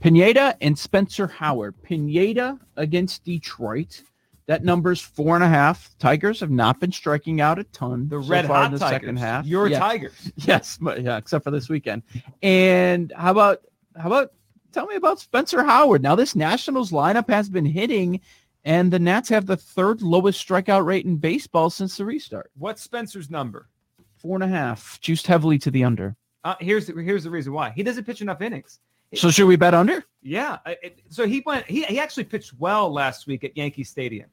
Pineda 0.00 0.56
and 0.60 0.78
Spencer 0.78 1.26
Howard. 1.26 1.74
Pineda 1.82 2.58
against 2.76 3.24
Detroit. 3.24 4.02
That 4.46 4.64
number's 4.64 5.00
four 5.00 5.34
and 5.36 5.44
a 5.44 5.48
half. 5.48 5.90
Tigers 5.98 6.40
have 6.40 6.50
not 6.50 6.80
been 6.80 6.90
striking 6.92 7.40
out 7.40 7.58
a 7.58 7.64
ton. 7.64 8.08
The 8.08 8.20
so 8.22 8.28
red 8.28 8.46
far 8.46 8.56
hot 8.56 8.66
in 8.66 8.72
the 8.72 8.78
Tigers. 8.78 8.94
second 9.00 9.16
half. 9.18 9.46
Your 9.46 9.68
Yeah. 9.68 9.78
Tigers. 9.78 10.32
Yes, 10.36 10.78
but 10.80 11.02
yeah, 11.02 11.16
except 11.16 11.44
for 11.44 11.50
this 11.52 11.68
weekend. 11.68 12.02
And 12.42 13.12
how 13.16 13.30
about 13.30 13.60
how 13.96 14.08
about 14.08 14.32
tell 14.72 14.86
me 14.86 14.96
about 14.96 15.20
Spencer 15.20 15.62
Howard? 15.62 16.02
Now 16.02 16.14
this 16.16 16.34
Nationals 16.34 16.90
lineup 16.90 17.28
has 17.30 17.48
been 17.48 17.64
hitting, 17.64 18.20
and 18.64 18.92
the 18.92 18.98
Nats 18.98 19.28
have 19.28 19.46
the 19.46 19.56
third 19.56 20.02
lowest 20.02 20.46
strikeout 20.46 20.84
rate 20.84 21.06
in 21.06 21.16
baseball 21.16 21.70
since 21.70 21.96
the 21.96 22.04
restart. 22.04 22.50
What's 22.58 22.82
Spencer's 22.82 23.30
number? 23.30 23.68
Four 24.16 24.36
and 24.36 24.44
a 24.44 24.48
half, 24.48 25.00
juiced 25.00 25.26
heavily 25.26 25.58
to 25.60 25.70
the 25.70 25.84
under. 25.84 26.16
Uh, 26.44 26.56
here's 26.60 26.86
the, 26.86 26.94
here's 27.00 27.22
the 27.24 27.30
reason 27.30 27.52
why 27.52 27.70
he 27.70 27.82
doesn't 27.84 28.04
pitch 28.04 28.20
enough 28.20 28.40
innings. 28.40 28.80
So 29.14 29.30
should 29.30 29.46
we 29.46 29.56
bet 29.56 29.74
under? 29.74 30.04
Yeah, 30.22 30.58
it, 30.66 31.00
so 31.08 31.26
he 31.26 31.42
went. 31.44 31.66
He, 31.66 31.82
he 31.84 31.98
actually 31.98 32.24
pitched 32.24 32.52
well 32.58 32.92
last 32.92 33.26
week 33.26 33.42
at 33.44 33.56
Yankee 33.56 33.84
Stadium. 33.84 34.28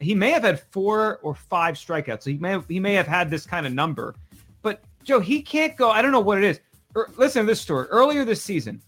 He 0.00 0.14
may 0.14 0.30
have 0.30 0.42
had 0.42 0.60
four 0.70 1.18
or 1.22 1.34
five 1.34 1.76
strikeouts. 1.76 2.22
So 2.22 2.30
he 2.30 2.38
may 2.38 2.50
have, 2.50 2.66
he 2.68 2.80
may 2.80 2.94
have 2.94 3.06
had 3.06 3.30
this 3.30 3.46
kind 3.46 3.66
of 3.66 3.72
number, 3.72 4.14
but 4.62 4.82
Joe, 5.04 5.20
he 5.20 5.40
can't 5.42 5.76
go. 5.76 5.90
I 5.90 6.02
don't 6.02 6.12
know 6.12 6.20
what 6.20 6.38
it 6.38 6.44
is. 6.44 6.60
Er, 6.96 7.08
listen 7.16 7.42
to 7.42 7.46
this 7.46 7.60
story. 7.60 7.86
Earlier 7.88 8.24
this 8.24 8.42
season, 8.42 8.82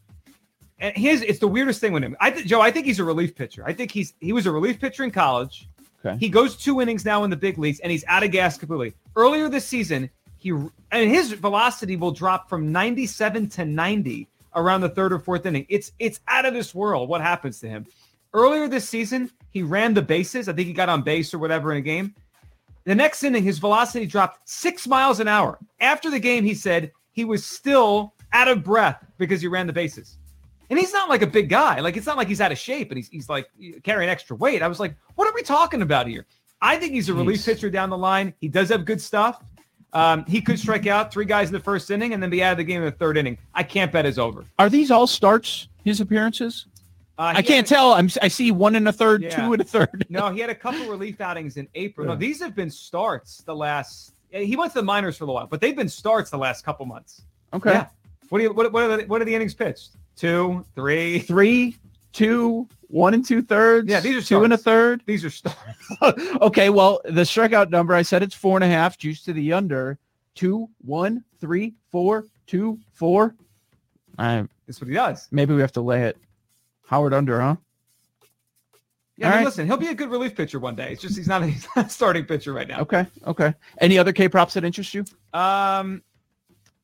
and 0.81 0.97
his 0.97 1.23
it's 1.23 1.39
the 1.39 1.49
weirdest 1.49 1.81
thing 1.81 1.93
with 1.93 2.03
him. 2.03 2.17
I 2.21 2.31
think 2.31 2.47
Joe. 2.47 2.61
I 2.61 2.71
think 2.71 2.87
he's 2.87 2.99
a 2.99 3.05
relief 3.05 3.37
pitcher. 3.37 3.63
I 3.65 3.73
think 3.73 3.93
he's 3.93 4.15
he 4.21 4.33
was 4.33 4.47
a 4.47 4.51
relief 4.51 4.81
pitcher 4.81 5.05
in 5.05 5.13
college. 5.13 5.69
Okay. 6.05 6.17
He 6.19 6.29
goes 6.29 6.57
two 6.57 6.81
innings 6.81 7.05
now 7.05 7.25
in 7.25 7.31
the 7.31 7.37
big 7.37 7.59
leagues, 7.59 7.79
and 7.81 7.93
he's 7.93 8.05
out 8.09 8.25
of 8.25 8.31
gas 8.31 8.57
completely. 8.57 8.95
Earlier 9.15 9.49
this 9.49 9.67
season, 9.67 10.11
he 10.39 10.51
and 10.51 11.11
his 11.11 11.33
velocity 11.33 11.97
will 11.97 12.11
drop 12.11 12.49
from 12.49 12.73
97 12.73 13.49
to 13.51 13.65
90 13.65 14.27
around 14.55 14.81
the 14.81 14.89
third 14.89 15.13
or 15.13 15.19
fourth 15.19 15.47
inning. 15.47 15.67
It's 15.69 15.93
it's 15.99 16.21
out 16.29 16.47
of 16.47 16.55
this 16.55 16.75
world 16.75 17.09
what 17.09 17.21
happens 17.21 17.61
to 17.61 17.69
him. 17.69 17.87
Earlier 18.33 18.69
this 18.69 18.89
season, 18.89 19.31
he 19.51 19.63
ran 19.63 19.95
the 19.95 20.03
bases. 20.03 20.49
I 20.49 20.53
think 20.53 20.69
he 20.69 20.73
got 20.73 20.89
on 20.89 21.03
base 21.03 21.35
or 21.35 21.39
whatever 21.39 21.73
in 21.73 21.79
a 21.79 21.83
game. 21.83 22.15
The 22.85 22.95
next 22.95 23.23
inning, 23.25 23.43
his 23.43 23.59
velocity 23.59 24.07
dropped 24.07 24.49
six 24.49 24.87
miles 24.87 25.21
an 25.21 25.29
hour. 25.29 25.59
After 25.81 26.11
the 26.11 26.21
game, 26.21 26.45
he 26.45 26.55
said 26.55 26.93
he 27.13 27.25
was 27.25 27.45
still 27.45 28.15
out 28.33 28.49
of 28.49 28.65
breath 28.65 29.05
because 29.19 29.41
he 29.41 29.49
ran 29.49 29.67
the 29.67 29.73
bases. 29.73 30.19
And 30.71 30.79
he's 30.79 30.93
not 30.93 31.09
like 31.09 31.23
a 31.23 31.27
big 31.27 31.49
guy. 31.49 31.81
Like 31.81 31.97
it's 31.97 32.07
not 32.07 32.17
like 32.17 32.29
he's 32.29 32.41
out 32.41 32.53
of 32.53 32.59
shape 32.59 32.91
and 32.91 32.97
he's 32.97 33.09
he's 33.09 33.29
like 33.29 33.49
carrying 33.83 34.09
extra 34.09 34.37
weight. 34.37 34.63
I 34.63 34.69
was 34.69 34.79
like, 34.79 34.95
what 35.17 35.27
are 35.27 35.35
we 35.35 35.43
talking 35.43 35.83
about 35.83 36.07
here? 36.07 36.27
I 36.63 36.77
think 36.77 36.93
he's 36.93 37.09
a 37.09 37.15
relief 37.15 37.41
Jeez. 37.41 37.47
pitcher 37.47 37.71
down 37.71 37.91
the 37.91 37.99
line. 37.99 38.35
He 38.41 38.49
does 38.49 38.69
have 38.69 38.85
good 38.85 39.01
stuff. 39.01 39.43
Um, 39.93 40.25
he 40.27 40.41
could 40.41 40.59
strike 40.59 40.87
out 40.87 41.13
three 41.13 41.25
guys 41.25 41.49
in 41.49 41.53
the 41.53 41.61
first 41.61 41.91
inning 41.91 42.13
and 42.15 42.23
then 42.23 42.31
be 42.31 42.43
out 42.43 42.53
of 42.53 42.59
the 42.59 42.65
game 42.65 42.79
in 42.79 42.85
the 42.85 42.91
third 42.93 43.17
inning. 43.17 43.37
I 43.55 43.63
can't 43.65 43.91
bet 43.91 44.05
his 44.05 44.19
over. 44.19 44.45
Are 44.59 44.69
these 44.69 44.91
all 44.91 45.07
starts? 45.07 45.69
His 45.85 46.01
appearances? 46.01 46.67
Uh, 47.19 47.33
I 47.37 47.43
can't 47.43 47.67
had- 47.69 47.77
tell. 47.77 47.93
I'm 47.93 48.09
I 48.23 48.29
see 48.29 48.51
one 48.53 48.77
and 48.77 48.87
a 48.89 48.93
third, 48.93 49.23
Yeah. 49.23 49.31
two 49.37 49.53
and 49.53 49.61
a 49.61 49.65
third. 49.65 50.07
No, 50.11 50.31
he 50.33 50.41
had 50.41 50.49
a 50.51 50.55
couple 50.55 50.87
relief 50.87 51.21
outings 51.21 51.57
in 51.57 51.69
April. 51.75 52.07
No, 52.07 52.17
these 52.17 52.41
have 52.41 52.55
been 52.55 52.71
starts 52.71 53.39
the 53.39 53.55
last. 53.55 54.15
He 54.31 54.55
went 54.57 54.73
to 54.73 54.79
the 54.79 54.85
minors 54.85 55.17
for 55.19 55.25
a 55.25 55.27
while, 55.27 55.47
but 55.47 55.61
they've 55.61 55.75
been 55.77 55.89
starts 55.89 56.31
the 56.31 56.39
last 56.39 56.65
couple 56.65 56.87
months. 56.87 57.23
Okay. 57.53 57.73
Yeah. 57.73 57.87
What 58.29 58.39
do 58.39 58.45
you 58.45 58.53
what 58.53 58.73
what 58.73 58.85
are 58.85 58.97
the, 58.99 59.03
what 59.07 59.21
are 59.21 59.25
the 59.25 59.35
innings 59.35 59.55
pitched? 59.55 59.91
Two, 60.17 60.65
three. 60.77 61.19
Three, 61.19 61.77
two, 62.13 62.69
one 62.91 63.15
and 63.15 63.25
two 63.25 63.41
thirds. 63.41 63.89
Yeah, 63.89 64.01
these 64.01 64.17
are 64.17 64.27
two 64.27 64.45
and 64.45 64.53
a 64.53 64.57
third. 64.57 65.03
These 65.07 65.25
are 65.25 65.31
starts. 65.31 65.59
okay, 66.41 66.71
well, 66.71 67.01
the 67.05 67.23
strikeout 67.23 67.71
number, 67.71 67.95
I 67.95 68.03
said 68.03 68.23
it's 68.23 68.35
four 68.35 68.57
and 68.57 68.65
a 68.65 68.69
half, 68.69 68.99
juice 68.99 69.23
to 69.25 69.33
the 69.33 69.53
under. 69.53 69.99
Two, 70.35 70.69
one, 70.79 71.25
three, 71.41 71.75
four, 71.91 72.27
two, 72.47 72.79
four. 72.93 73.35
I 74.19 74.47
That's 74.67 74.81
what 74.81 74.89
he 74.89 74.95
does. 74.95 75.29
Maybe 75.31 75.55
we 75.55 75.61
have 75.61 75.73
to 75.73 75.81
lay 75.81 76.05
it. 76.05 76.17
Howard 76.87 77.15
under, 77.15 77.41
huh? 77.41 77.57
Yeah, 79.17 79.27
I 79.27 79.31
mean, 79.31 79.37
right. 79.39 79.45
listen, 79.45 79.67
he'll 79.67 79.77
be 79.77 79.89
a 79.89 79.95
good 79.95 80.11
relief 80.11 80.35
pitcher 80.35 80.59
one 80.59 80.75
day. 80.75 80.93
It's 80.93 81.03
just 81.03 81.17
he's 81.17 81.29
not 81.29 81.43
a, 81.43 81.47
he's 81.49 81.67
not 81.77 81.87
a 81.87 81.91
starting 81.91 82.25
pitcher 82.25 82.53
right 82.53 82.67
now. 82.67 82.81
Okay. 82.81 83.07
Okay. 83.27 83.55
Any 83.81 83.99
other 83.99 84.13
K 84.13 84.29
props 84.29 84.55
that 84.55 84.65
interest 84.65 84.95
you? 84.95 85.05
Um, 85.33 86.03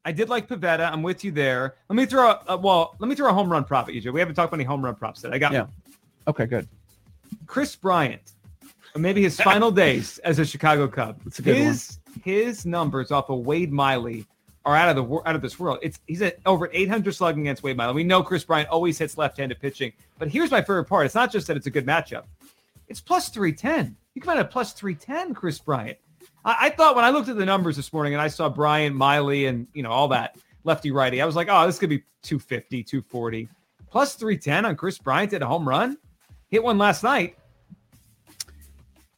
I 0.05 0.13
did 0.13 0.29
like 0.29 0.49
Pivetta. 0.49 0.93
I'm 0.93 1.03
with 1.03 1.25
you 1.25 1.33
there. 1.33 1.77
Let 1.89 1.97
me 1.97 2.07
throw 2.07 2.37
a, 2.47 2.57
well. 2.57 2.95
Let 3.01 3.09
me 3.09 3.17
throw 3.17 3.29
a 3.29 3.33
home 3.33 3.51
run 3.51 3.65
prop 3.65 3.89
at 3.89 3.95
you, 3.95 4.01
Joe. 4.01 4.13
We 4.13 4.21
haven't 4.21 4.37
talked 4.37 4.51
about 4.51 4.61
any 4.61 4.65
home 4.65 4.85
run 4.85 4.95
props 4.95 5.25
yet. 5.25 5.33
I 5.33 5.39
got 5.39 5.53
Yeah. 5.53 5.67
One. 6.27 6.35
Okay, 6.35 6.47
good. 6.47 6.69
Kris 7.47 7.77
Bryant, 7.77 8.33
maybe 8.95 9.23
his 9.23 9.41
final 9.41 9.71
days 9.85 10.19
as 10.19 10.39
a 10.39 10.45
Chicago 10.45 10.89
Cub. 10.89 11.21
That's 11.25 11.39
a 11.39 11.43
good 11.43 11.55
one. 11.55 11.67
his 11.67 11.99
his 12.25 12.67
numbers 12.67 13.11
off 13.11 13.31
of 13.31 13.41
Wade 13.41 13.73
Miley 13.73 14.27
are 14.65 14.75
out 14.75 14.97
of 14.97 14.97
the 14.97 15.23
out 15.29 15.37
of 15.37 15.43
this 15.43 15.59
world. 15.59 15.79
It's 15.83 16.01
he's 16.07 16.23
at 16.23 16.39
over 16.45 16.69
800 16.73 17.15
slugging 17.15 17.43
against 17.43 17.63
Wade 17.63 17.77
Miley. 17.77 17.95
We 17.95 18.05
know 18.05 18.23
Kris 18.23 18.45
Bryant 18.45 18.69
always 18.69 18.99
hits 18.99 19.17
left-handed 19.17 19.61
pitching, 19.61 19.93
but 20.19 20.29
here's 20.29 20.51
my 20.51 20.61
favorite 20.61 20.87
part. 20.87 21.07
It's 21.07 21.15
not 21.15 21.33
just 21.33 21.47
that 21.47 21.57
it's 21.57 21.67
a 21.67 21.71
good 21.71 21.87
matchup. 21.87 22.25
It's 22.89 23.01
plus 23.01 23.29
310. 23.29 23.97
You 24.15 24.23
come 24.23 24.37
out 24.37 24.39
at 24.39 24.51
plus 24.51 24.73
310, 24.73 25.35
Kris 25.35 25.59
Bryant. 25.59 25.99
I, 26.45 26.57
I 26.63 26.71
thought 26.71 26.97
when 26.97 27.05
I 27.05 27.11
looked 27.11 27.29
at 27.29 27.37
the 27.37 27.45
numbers 27.45 27.77
this 27.77 27.93
morning 27.93 28.15
and 28.15 28.21
I 28.23 28.29
saw 28.29 28.49
Bryant, 28.49 28.97
Miley, 28.97 29.47
and 29.47 29.67
you 29.73 29.83
know 29.83 29.91
all 29.91 30.09
that 30.09 30.37
lefty 30.65 30.91
righty, 30.91 31.23
I 31.23 31.27
was 31.27 31.37
like, 31.37 31.49
oh, 31.51 31.67
this 31.67 31.79
could 31.79 31.91
be 31.91 32.03
250, 32.23 32.83
240. 32.83 33.49
Plus 33.89 34.15
310 34.15 34.67
on 34.67 34.77
Kris 34.77 34.99
Bryant 34.99 35.33
at 35.33 35.43
a 35.43 35.47
home 35.47 35.69
run. 35.69 35.97
Hit 36.49 36.63
one 36.63 36.79
last 36.79 37.03
night. 37.03 37.37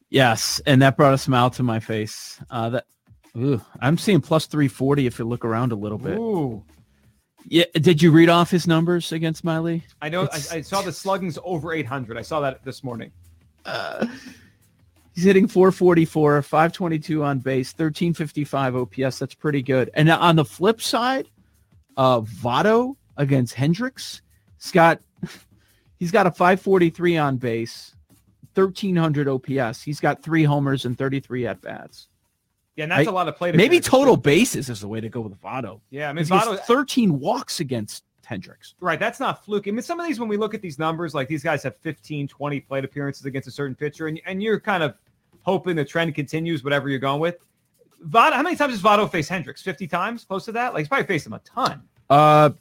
Yes, 0.09 0.59
and 0.65 0.81
that 0.81 0.97
brought 0.97 1.13
a 1.13 1.17
smile 1.17 1.49
to 1.51 1.63
my 1.63 1.79
face. 1.79 2.39
Uh, 2.49 2.69
that 2.69 2.85
ooh, 3.37 3.61
I'm 3.79 3.97
seeing 3.97 4.21
plus 4.21 4.47
340 4.47 5.05
if 5.05 5.19
you 5.19 5.25
look 5.25 5.45
around 5.45 5.71
a 5.71 5.75
little 5.75 5.99
bit. 5.99 6.17
Ooh. 6.17 6.63
Yeah, 7.45 7.65
did 7.73 8.01
you 8.01 8.11
read 8.11 8.29
off 8.29 8.51
his 8.51 8.67
numbers 8.67 9.11
against 9.11 9.43
Miley? 9.43 9.83
I 10.01 10.09
know. 10.09 10.23
I, 10.31 10.57
I 10.57 10.61
saw 10.61 10.81
the 10.81 10.91
slugging's 10.91 11.37
over 11.43 11.73
800. 11.73 12.17
I 12.17 12.21
saw 12.21 12.41
that 12.41 12.63
this 12.63 12.83
morning. 12.83 13.11
Uh, 13.65 14.07
he's 15.15 15.23
hitting 15.23 15.47
444, 15.47 16.41
522 16.41 17.23
on 17.23 17.39
base, 17.39 17.71
1355 17.71 18.75
OPS. 18.75 19.19
That's 19.19 19.33
pretty 19.35 19.61
good. 19.61 19.89
And 19.93 20.09
on 20.09 20.35
the 20.35 20.45
flip 20.45 20.81
side, 20.81 21.27
uh, 21.97 22.21
Votto 22.21 22.95
against 23.17 23.53
Hendricks, 23.53 24.21
got 24.71 25.01
he's 25.99 26.11
got 26.11 26.25
a 26.25 26.31
543 26.31 27.17
on 27.17 27.37
base, 27.37 27.95
1300 28.55 29.27
OPS. 29.27 29.81
He's 29.81 29.99
got 29.99 30.23
three 30.23 30.43
homers 30.43 30.85
and 30.85 30.97
33 30.97 31.47
at 31.47 31.61
bats. 31.61 32.07
Yeah, 32.75 32.83
and 32.83 32.91
that's 32.91 33.07
I- 33.07 33.11
a 33.11 33.13
lot 33.13 33.27
of 33.27 33.35
play. 33.35 33.51
Maybe 33.51 33.79
total 33.79 34.15
too. 34.15 34.21
bases 34.21 34.69
is 34.69 34.79
the 34.81 34.87
way 34.87 35.01
to 35.01 35.09
go 35.09 35.21
with 35.21 35.39
Votto. 35.41 35.81
Yeah, 35.89 36.09
I 36.09 36.13
mean, 36.13 36.25
Votto, 36.25 36.57
13 36.59 37.19
walks 37.19 37.59
against 37.59 38.03
Hendricks. 38.25 38.75
right. 38.79 38.99
That's 38.99 39.19
not 39.19 39.43
fluke. 39.43 39.67
I 39.67 39.71
mean, 39.71 39.81
some 39.81 39.99
of 39.99 40.05
these, 40.05 40.19
when 40.19 40.29
we 40.29 40.37
look 40.37 40.53
at 40.53 40.61
these 40.61 40.77
numbers, 40.77 41.13
like 41.15 41.27
these 41.27 41.43
guys 41.43 41.63
have 41.63 41.75
15, 41.77 42.27
20 42.27 42.59
plate 42.61 42.85
appearances 42.85 43.25
against 43.25 43.47
a 43.47 43.51
certain 43.51 43.75
pitcher, 43.75 44.07
and, 44.07 44.21
and 44.25 44.41
you're 44.43 44.59
kind 44.59 44.83
of 44.83 44.93
hoping 45.41 45.75
the 45.75 45.83
trend 45.83 46.13
continues, 46.15 46.63
whatever 46.63 46.89
you're 46.89 46.99
going 46.99 47.19
with. 47.19 47.37
Votto, 48.07 48.33
how 48.33 48.43
many 48.43 48.55
times 48.55 48.71
has 48.73 48.81
Votto 48.81 49.09
faced 49.11 49.29
Hendricks? 49.29 49.61
50 49.63 49.87
times? 49.87 50.23
Close 50.25 50.45
to 50.45 50.51
that? 50.53 50.73
Like, 50.73 50.81
he's 50.81 50.87
probably 50.87 51.07
faced 51.07 51.25
him 51.25 51.33
a 51.33 51.39
ton. 51.39 51.81
Uh, 52.09 52.51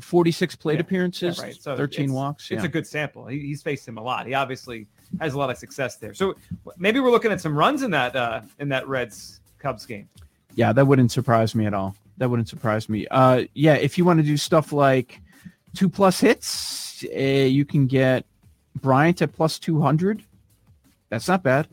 46 0.00 0.56
plate 0.56 0.74
Yeah, 0.74 0.80
appearances, 0.80 1.38
Yeah, 1.38 1.44
right. 1.44 1.54
So 1.54 1.76
13 1.76 2.04
it's- 2.06 2.14
walks. 2.14 2.50
It's 2.50 2.62
yeah. 2.62 2.66
a 2.66 2.70
good 2.70 2.86
sample. 2.86 3.26
He, 3.26 3.40
he's 3.40 3.62
faced 3.62 3.86
him 3.86 3.96
a 3.98 4.02
lot. 4.02 4.26
He 4.26 4.34
obviously 4.34 4.86
has 5.20 5.34
a 5.34 5.38
lot 5.38 5.50
of 5.50 5.56
success 5.58 5.96
there. 5.96 6.14
So 6.14 6.34
maybe 6.78 7.00
we're 7.00 7.10
looking 7.10 7.30
at 7.32 7.40
some 7.40 7.56
runs 7.56 7.82
in 7.82 7.90
that 7.92 8.16
uh, 8.16 8.42
in 8.58 8.68
that 8.70 8.88
Reds 8.88 9.40
Cubs 9.58 9.86
game. 9.86 10.08
Yeah, 10.56 10.72
that 10.72 10.86
wouldn't 10.86 11.12
surprise 11.12 11.54
me 11.54 11.66
at 11.66 11.74
all. 11.74 11.96
That 12.18 12.30
wouldn't 12.30 12.48
surprise 12.48 12.88
me. 12.88 13.06
Uh, 13.10 13.44
yeah, 13.54 13.74
if 13.74 13.98
you 13.98 14.04
want 14.04 14.18
to 14.20 14.22
do 14.24 14.36
stuff 14.36 14.72
like 14.72 15.20
two 15.74 15.88
plus 15.88 16.20
hits, 16.20 17.04
uh, 17.14 17.18
you 17.18 17.64
can 17.64 17.86
get 17.86 18.24
Bryant 18.80 19.20
at 19.22 19.32
plus 19.32 19.58
200. 19.58 20.22
That's 21.08 21.26
not 21.28 21.42
bad. 21.42 21.66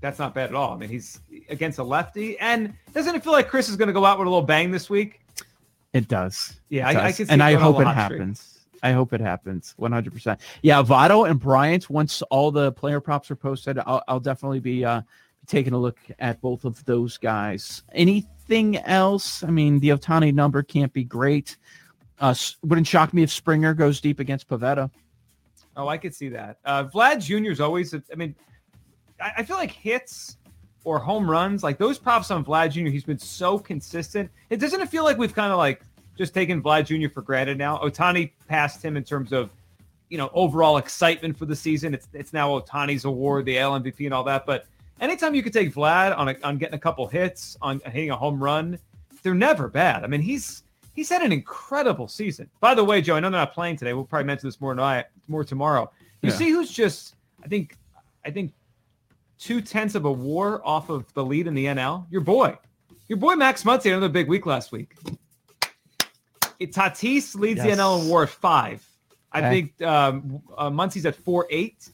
That's 0.00 0.18
not 0.18 0.34
bad 0.34 0.50
at 0.50 0.54
all. 0.54 0.74
I 0.74 0.76
mean, 0.76 0.88
he's 0.90 1.20
against 1.48 1.78
a 1.78 1.82
lefty, 1.84 2.38
and 2.38 2.74
doesn't 2.92 3.14
it 3.14 3.24
feel 3.24 3.32
like 3.32 3.48
Kris 3.48 3.68
is 3.68 3.76
going 3.76 3.86
to 3.88 3.92
go 3.94 4.04
out 4.04 4.18
with 4.18 4.26
a 4.26 4.30
little 4.30 4.44
bang 4.46 4.70
this 4.70 4.90
week? 4.90 5.20
It 5.94 6.08
does. 6.08 6.60
Yeah, 6.68 6.90
It 6.90 6.96
I, 6.96 7.02
does. 7.06 7.16
can 7.16 7.26
see 7.26 7.32
and 7.32 7.42
I 7.42 7.54
hope 7.54 7.76
it 7.76 7.82
streak. 7.82 7.94
happens. 7.94 8.58
I 8.82 8.92
hope 8.92 9.14
it 9.14 9.20
happens 9.22 9.74
100%. 9.80 10.38
Yeah, 10.60 10.82
Votto 10.82 11.26
and 11.30 11.40
Bryant, 11.40 11.88
once 11.88 12.20
all 12.22 12.50
the 12.50 12.72
player 12.72 13.00
props 13.00 13.30
are 13.30 13.36
posted, 13.36 13.78
I'll, 13.78 14.02
I'll 14.08 14.20
definitely 14.20 14.60
be 14.60 14.84
uh, 14.84 15.00
taking 15.46 15.72
a 15.72 15.78
look 15.78 15.96
at 16.18 16.38
both 16.42 16.66
of 16.66 16.84
those 16.84 17.16
guys. 17.16 17.82
Anything 17.94 18.76
else? 18.78 19.42
I 19.42 19.46
mean, 19.50 19.80
the 19.80 19.88
Ohtani 19.90 20.34
number 20.34 20.62
can't 20.62 20.92
be 20.92 21.02
great. 21.04 21.56
Uh, 22.20 22.34
wouldn't 22.62 22.86
shock 22.86 23.14
me 23.14 23.22
if 23.22 23.30
Springer 23.30 23.72
goes 23.72 24.02
deep 24.02 24.20
against 24.20 24.48
Pivetta. 24.48 24.90
Oh, 25.76 25.88
I 25.88 25.96
could 25.96 26.14
see 26.14 26.28
that. 26.28 26.58
Uh, 26.64 26.84
Vlad 26.84 27.20
Jr. 27.24 27.50
is 27.50 27.60
always. 27.60 27.94
I 27.94 28.14
mean, 28.16 28.34
I, 29.20 29.32
I 29.38 29.42
feel 29.44 29.56
like 29.56 29.70
hits 29.72 30.36
or 30.84 30.98
home 30.98 31.28
runs, 31.30 31.62
like 31.62 31.78
those 31.78 31.98
props 31.98 32.30
on 32.30 32.44
Vlad 32.44 32.70
Jr. 32.70 32.90
He's 32.90 33.04
been 33.04 33.18
so 33.18 33.58
consistent. 33.58 34.30
It 34.50 34.58
doesn't 34.60 34.80
it 34.80 34.88
feel 34.88 35.04
like 35.04 35.16
we've 35.18 35.34
kind 35.34 35.50
of 35.50 35.58
like 35.58 35.82
just 36.16 36.32
taken 36.34 36.62
Vlad 36.62 36.84
Jr. 36.86 37.12
for 37.12 37.22
granted 37.22 37.58
now. 37.58 37.78
Ohtani 37.78 38.30
passed 38.48 38.84
him 38.84 38.96
in 38.96 39.02
terms 39.04 39.32
of 39.32 39.50
you 40.10 40.18
know 40.18 40.30
overall 40.34 40.76
excitement 40.76 41.36
for 41.36 41.46
the 41.46 41.56
season. 41.56 41.94
It's 41.94 42.08
it's 42.12 42.32
now 42.32 42.58
Ohtani's 42.60 43.04
award, 43.04 43.46
the 43.46 43.58
AL 43.58 43.80
MVP, 43.80 44.04
and 44.04 44.14
all 44.14 44.24
that. 44.24 44.44
But 44.46 44.66
anytime 45.00 45.34
you 45.34 45.42
could 45.42 45.52
take 45.54 45.74
Vlad 45.74 46.16
on 46.16 46.28
a, 46.28 46.36
on 46.44 46.58
getting 46.58 46.74
a 46.74 46.78
couple 46.78 47.06
hits, 47.08 47.56
on 47.62 47.80
hitting 47.86 48.10
a 48.10 48.16
home 48.16 48.42
run, 48.42 48.78
they're 49.22 49.34
never 49.34 49.68
bad. 49.68 50.04
I 50.04 50.06
mean, 50.06 50.20
he's 50.20 50.62
he's 50.94 51.08
had 51.08 51.22
an 51.22 51.32
incredible 51.32 52.06
season. 52.08 52.48
By 52.60 52.74
the 52.74 52.84
way, 52.84 53.00
Joe, 53.00 53.16
I 53.16 53.20
know 53.20 53.30
they're 53.30 53.40
not 53.40 53.54
playing 53.54 53.76
today. 53.78 53.94
We'll 53.94 54.04
probably 54.04 54.26
mention 54.26 54.48
this 54.48 54.60
more 54.60 54.74
tonight, 54.74 55.06
more 55.28 55.42
tomorrow. 55.44 55.90
You 56.22 56.30
Yeah. 56.30 56.36
see 56.36 56.50
who's 56.50 56.70
just 56.70 57.14
I 57.42 57.48
think 57.48 57.76
I 58.24 58.30
think 58.30 58.52
two 59.38 59.60
tenths 59.60 59.94
of 59.94 60.04
a 60.04 60.12
WAR 60.12 60.60
off 60.66 60.88
of 60.90 61.12
the 61.14 61.24
lead 61.24 61.46
in 61.46 61.54
the 61.54 61.66
NL. 61.66 62.06
Your 62.10 62.20
boy, 62.20 62.56
your 63.08 63.18
boy 63.18 63.34
Max 63.34 63.62
Muncy 63.64 63.84
had 63.84 63.92
another 63.94 64.08
big 64.08 64.28
week 64.28 64.46
last 64.46 64.72
week. 64.72 64.94
It, 66.60 66.72
Tatis 66.72 67.34
leads 67.34 67.62
the 67.62 67.68
NL 67.70 68.02
in 68.02 68.08
WAR 68.08 68.24
at 68.24 68.28
five. 68.30 68.86
I 69.32 69.38
Okay. 69.38 69.50
think 69.50 69.82
um, 69.82 70.40
uh, 70.56 70.70
Muncy's 70.70 71.04
at 71.06 71.16
four 71.16 71.46
eight, 71.50 71.88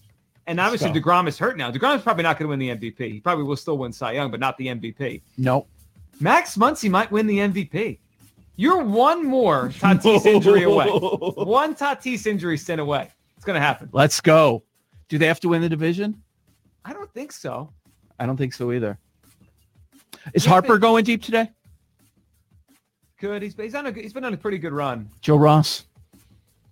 and 0.47 0.61
obviously 0.61 0.93
So- 0.93 1.01
Degrom 1.01 1.27
is 1.27 1.39
hurt 1.39 1.57
now. 1.57 1.71
Degrom's 1.71 2.03
probably 2.03 2.23
not 2.23 2.39
going 2.39 2.45
to 2.47 2.51
win 2.51 2.59
the 2.59 2.69
MVP. 2.91 3.11
He 3.13 3.21
probably 3.21 3.45
will 3.45 3.57
still 3.57 3.79
win 3.79 3.93
Cy 3.93 4.13
Young, 4.13 4.31
but 4.31 4.41
not 4.41 4.59
the 4.59 4.67
MVP. 4.69 5.23
Nope. 5.39 5.67
Max 6.21 6.57
Muncy 6.57 6.91
might 6.91 7.11
win 7.11 7.27
the 7.27 7.39
MVP. 7.39 7.99
You're 8.57 8.83
one 8.83 9.25
more 9.25 9.71
Tatis 9.71 10.27
injury 10.27 10.65
away. 10.65 10.87
One 10.91 11.75
Tatis 11.75 12.27
injury 12.27 12.59
sent 12.59 12.79
away. 12.79 13.09
It's 13.37 13.45
going 13.47 13.55
to 13.55 13.61
happen. 13.67 13.89
Let's 13.91 14.21
go. 14.21 14.63
Do 15.09 15.17
they 15.17 15.27
have 15.27 15.41
to 15.41 15.49
win 15.49 15.63
the 15.63 15.69
division? 15.71 16.23
I 16.85 16.93
don't 16.93 17.13
think 17.13 17.33
so. 17.33 17.73
I 18.19 18.27
don't 18.27 18.37
think 18.37 18.53
so 18.53 18.73
either. 18.73 18.99
Is 20.35 20.45
Yeah, 20.45 20.51
Harper 20.53 20.79
going 20.79 21.05
deep 21.05 21.23
today? 21.23 21.51
Good. 23.19 23.43
He's, 23.43 23.55
he's 23.55 23.75
on 23.75 23.87
a 23.87 23.93
he's 23.93 24.13
been 24.13 24.25
on 24.25 24.35
a 24.35 24.37
pretty 24.37 24.59
good 24.59 24.73
run. 24.73 25.11
Joe 25.21 25.37
Ross. 25.37 25.85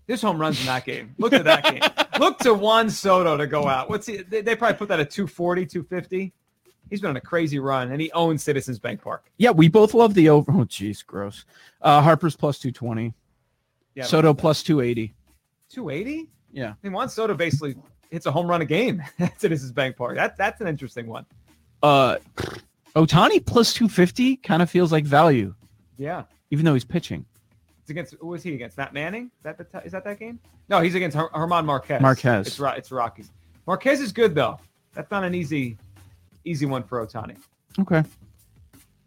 There's 0.07 0.23
home 0.23 0.41
runs 0.41 0.59
in 0.61 0.67
that 0.67 0.87
game. 0.87 1.15
Look 1.19 1.35
at 1.35 1.45
that 1.45 1.65
game. 1.65 1.83
Look 2.19 2.38
to 2.38 2.55
Juan 2.55 2.88
Soto 2.88 3.37
to 3.37 3.47
go 3.47 3.69
out. 3.69 3.91
What's 3.91 4.07
he? 4.07 4.19
They, 4.19 4.41
they 4.41 4.57
probably 4.57 4.79
put 4.79 4.88
that 4.88 4.99
at 4.99 5.11
240, 5.11 5.67
250. 5.67 6.33
He's 6.88 7.03
been 7.03 7.11
on 7.11 7.17
a 7.17 7.21
crazy 7.21 7.59
run, 7.59 7.93
and 7.93 8.00
he 8.00 8.11
owns 8.12 8.43
Citizens 8.43 8.79
Bank 8.79 9.03
Park. 9.03 9.31
Yeah, 9.37 9.50
we 9.50 9.69
both 9.69 9.93
love 9.93 10.15
the 10.15 10.31
over. 10.31 10.50
Oh, 10.50 10.65
jeez, 10.65 11.05
gross. 11.05 11.45
Uh, 11.83 12.00
Harper's 12.00 12.35
plus 12.35 12.59
220. 12.59 13.12
Yeah, 13.95 14.05
Soto 14.05 14.33
plus 14.33 14.62
280. 14.62 15.15
280. 15.69 16.31
Yeah. 16.50 16.71
I 16.71 16.75
mean, 16.83 16.95
Juan 16.95 17.11
Soto 17.11 17.35
basically 17.35 17.77
hits 18.11 18.27
a 18.27 18.33
home 18.33 18.47
run 18.47 18.61
a 18.62 18.65
game 18.67 19.03
at 19.19 19.41
Citizens 19.41 19.73
Bank 19.73 19.97
Park. 19.97 20.17
That 20.17 20.37
that's 20.37 20.61
an 20.61 20.67
interesting 20.69 21.07
one. 21.07 21.27
Uh, 21.83 22.17
Ohtani 22.97 23.45
plus 23.45 23.75
250 23.75 24.37
kind 24.37 24.62
of 24.62 24.71
feels 24.71 24.91
like 24.91 25.05
value, 25.05 25.55
Yeah. 25.99 26.25
even 26.50 26.65
though 26.65 26.75
he's 26.75 26.85
pitching. 26.85 27.25
It's 27.83 27.91
against 27.91 28.15
who 28.21 28.29
was 28.29 28.43
he 28.43 28.55
against? 28.55 28.77
Matt 28.77 28.93
Manning? 28.93 29.25
Is 29.38 29.43
that 29.45 29.59
the 29.59 29.65
t- 29.65 29.79
is 29.85 29.93
that 29.93 30.05
that 30.05 30.19
game? 30.19 30.38
No, 30.69 30.81
he's 30.81 30.95
against 30.95 31.17
Her- 31.17 31.31
German 31.35 31.65
Marquez. 31.67 32.03
Marquez. 32.03 32.47
It's 32.49 32.59
Ro- 32.61 32.71
it's 32.77 32.91
Rockies. 32.91 33.31
Marquez 33.67 34.00
is 34.00 34.12
good 34.12 34.35
though. 34.35 34.59
That's 34.95 35.11
not 35.11 35.25
an 35.25 35.35
easy 35.35 35.77
easy 36.45 36.67
one 36.67 36.83
for 36.83 37.07
Ohtani. 37.07 37.37
Okay. 37.79 38.03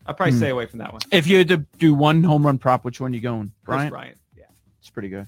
I'll 0.08 0.14
probably 0.16 0.32
Hmm. 0.34 0.38
stay 0.40 0.50
away 0.50 0.66
from 0.66 0.80
that 0.80 0.92
one. 0.94 1.02
If 1.12 1.28
you 1.28 1.38
had 1.40 1.48
to 1.50 1.58
do 1.78 1.94
one 1.94 2.24
home 2.24 2.46
run 2.46 2.58
prop, 2.58 2.84
which 2.86 3.00
one 3.00 3.12
are 3.12 3.16
you 3.16 3.22
going? 3.22 3.52
Bryant? 3.66 3.92
Bryant. 3.92 4.18
Yeah. 4.36 4.46
It's 4.80 4.90
pretty 4.90 5.10
good. 5.10 5.28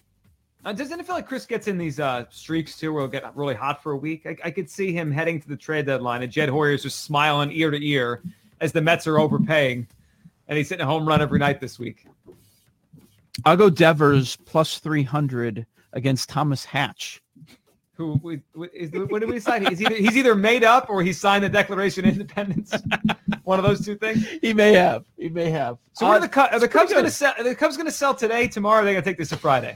Uh, 0.66 0.72
doesn't 0.72 1.00
it 1.00 1.06
feel 1.06 1.16
like 1.16 1.28
Kris 1.28 1.46
gets 1.46 1.68
in 1.68 1.78
these 1.78 2.00
uh, 2.00 2.24
streaks 2.30 2.78
too, 2.80 2.94
where 2.94 3.02
he'll 3.02 3.10
get 3.10 3.36
really 3.36 3.54
hot 3.56 3.84
for 3.84 3.92
a 3.92 3.98
week? 3.98 4.26
I, 4.26 4.38
I 4.46 4.52
could 4.52 4.70
see 4.70 4.94
him 4.94 5.12
heading 5.12 5.42
to 5.42 5.48
the 5.48 5.58
trade 5.58 5.86
deadline, 5.86 6.24
and 6.24 6.32
Jed 6.32 6.48
Hoyer's 6.50 6.84
just 6.84 7.02
smiling 7.04 7.52
ear 7.52 7.70
to 7.72 7.86
ear 7.86 8.22
as 8.62 8.72
the 8.72 8.82
Mets 8.82 9.06
are 9.08 9.20
overpaying, 9.20 9.88
and 10.48 10.58
he's 10.58 10.70
hitting 10.70 10.84
a 10.84 10.88
home 10.88 11.06
run 11.08 11.22
every 11.22 11.40
night 11.40 11.60
this 11.60 11.78
week. 11.80 12.06
I'll 13.46 13.58
go 13.58 13.70
Devers 13.70 14.38
plus 14.46 14.80
300 14.80 15.66
against 15.92 16.30
Thomas 16.30 16.64
Hatch. 16.64 17.22
who 17.96 18.20
we, 18.24 18.42
we- 18.56 18.70
is, 18.70 18.90
what 19.10 19.20
did 19.20 19.28
we 19.28 19.36
decide? 19.36 19.68
He's 19.68 19.82
either 19.82 19.96
he's 19.96 20.16
either 20.16 20.34
made 20.36 20.64
up 20.64 20.90
or 20.90 21.04
he 21.04 21.12
signed 21.12 21.44
the 21.44 21.50
Declaration 21.50 22.06
of 22.06 22.12
Independence. 22.14 22.74
One 23.44 23.60
of 23.60 23.66
those 23.66 23.86
two 23.86 23.96
things. 23.98 24.26
He 24.42 24.54
may 24.54 24.72
have. 24.74 25.04
He 25.18 25.28
may 25.28 25.50
have. 25.50 25.78
So 25.92 26.06
what 26.06 26.14
Uh, 26.14 26.18
are 26.18 26.22
the 26.22 26.30
Cubs? 26.30 26.54
Are 26.54 26.60
the 26.60 26.68
Cubs 26.70 26.92
going 26.94 27.04
to 27.04 27.12
sell? 27.12 27.34
Are 27.38 27.44
the 27.44 27.54
Cubs 27.54 27.76
going 27.76 27.88
to 27.88 27.92
sell 27.92 28.16
today, 28.16 28.48
tomorrow? 28.48 28.78
Or 28.78 28.82
are 28.82 28.86
they 28.86 28.94
going 28.94 29.04
to 29.04 29.10
take 29.10 29.18
this 29.18 29.30
to 29.30 29.38
Friday? 29.38 29.76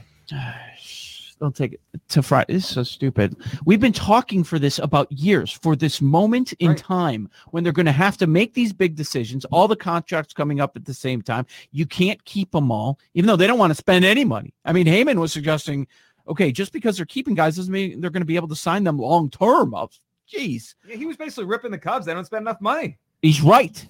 They'll 1.40 1.52
take 1.52 1.74
it 1.74 1.80
to 2.08 2.22
Friday. 2.22 2.54
This 2.54 2.64
is 2.64 2.70
so 2.70 2.82
stupid. 2.82 3.36
We've 3.64 3.78
been 3.78 3.92
talking 3.92 4.42
for 4.42 4.58
this 4.58 4.80
about 4.80 5.10
years, 5.12 5.52
for 5.52 5.76
this 5.76 6.00
moment 6.00 6.52
in 6.54 6.70
Right. 6.70 6.78
time 6.78 7.30
when 7.52 7.62
they're 7.62 7.72
going 7.72 7.86
to 7.86 7.92
have 7.92 8.16
to 8.18 8.26
make 8.26 8.54
these 8.54 8.72
big 8.72 8.96
decisions. 8.96 9.44
All 9.46 9.68
the 9.68 9.76
contracts 9.76 10.34
coming 10.34 10.60
up 10.60 10.74
at 10.76 10.84
the 10.84 10.92
same 10.94 11.22
time. 11.22 11.46
You 11.70 11.86
can't 11.86 12.22
keep 12.24 12.50
them 12.50 12.72
all, 12.72 12.98
even 13.14 13.28
though 13.28 13.36
they 13.36 13.46
don't 13.46 13.58
want 13.58 13.70
to 13.70 13.76
spend 13.76 14.04
any 14.04 14.24
money. 14.24 14.52
I 14.64 14.72
mean, 14.72 14.86
Heyman 14.86 15.20
was 15.20 15.32
suggesting, 15.32 15.86
okay, 16.26 16.50
just 16.50 16.72
because 16.72 16.96
they're 16.96 17.06
keeping 17.06 17.36
guys 17.36 17.54
doesn't 17.54 17.72
mean 17.72 18.00
they're 18.00 18.10
going 18.10 18.22
to 18.22 18.26
be 18.26 18.34
able 18.36 18.48
to 18.48 18.56
sign 18.56 18.82
them 18.82 18.98
long 18.98 19.30
term. 19.30 19.74
Oh, 19.74 19.90
Jeez, 20.28 20.74
Yeah, 20.88 20.96
he 20.96 21.06
was 21.06 21.16
basically 21.16 21.44
ripping 21.44 21.70
the 21.70 21.78
Cubs. 21.78 22.04
They 22.04 22.12
don't 22.14 22.24
spend 22.26 22.42
enough 22.42 22.60
money. 22.60 22.98
he's 23.22 23.40
right. 23.40 23.86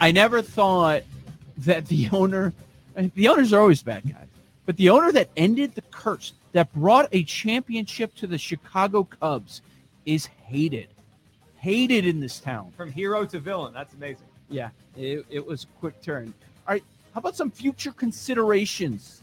I 0.00 0.12
never 0.12 0.42
thought 0.42 1.02
that 1.58 1.86
the 1.86 2.08
owner, 2.12 2.52
the 3.14 3.28
owners 3.28 3.52
are 3.54 3.60
always 3.60 3.82
bad 3.82 4.02
guys, 4.04 4.28
but 4.66 4.76
the 4.76 4.90
owner 4.90 5.12
that 5.12 5.28
ended 5.36 5.74
the 5.74 5.82
curse, 5.90 6.32
that 6.52 6.72
brought 6.72 7.08
a 7.12 7.24
championship 7.24 8.14
to 8.16 8.26
the 8.26 8.38
Chicago 8.38 9.04
Cubs, 9.04 9.62
is 10.06 10.26
hated, 10.26 10.88
hated 11.56 12.06
in 12.06 12.20
this 12.20 12.38
town. 12.38 12.72
From 12.76 12.92
hero 12.92 13.24
to 13.24 13.38
villain. 13.38 13.72
That's 13.72 13.94
amazing. 13.94 14.26
Yeah, 14.48 14.70
it, 14.96 15.24
it 15.30 15.44
was 15.44 15.64
a 15.64 15.66
quick 15.80 16.00
turn. 16.02 16.34
All 16.66 16.74
right, 16.74 16.84
how 17.14 17.18
about 17.18 17.36
some 17.36 17.50
future 17.50 17.92
considerations 17.92 19.22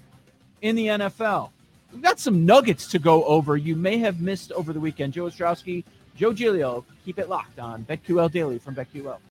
in 0.61 0.75
the 0.75 0.87
NFL? 0.87 1.51
We've 1.93 2.01
got 2.01 2.19
some 2.19 2.45
nuggets 2.45 2.87
to 2.91 2.99
go 2.99 3.23
over 3.23 3.57
you 3.57 3.75
may 3.75 3.97
have 3.97 4.21
missed 4.21 4.51
over 4.51 4.73
the 4.73 4.79
weekend. 4.79 5.13
Joe 5.13 5.25
Ostrowski, 5.25 5.83
Joe 6.15 6.33
Giglio, 6.33 6.85
keep 7.05 7.17
it 7.17 7.29
locked 7.29 7.59
on 7.59 7.85
BetQL 7.85 8.31
Daily 8.31 8.59
from 8.59 8.75
BetQL. 8.75 9.19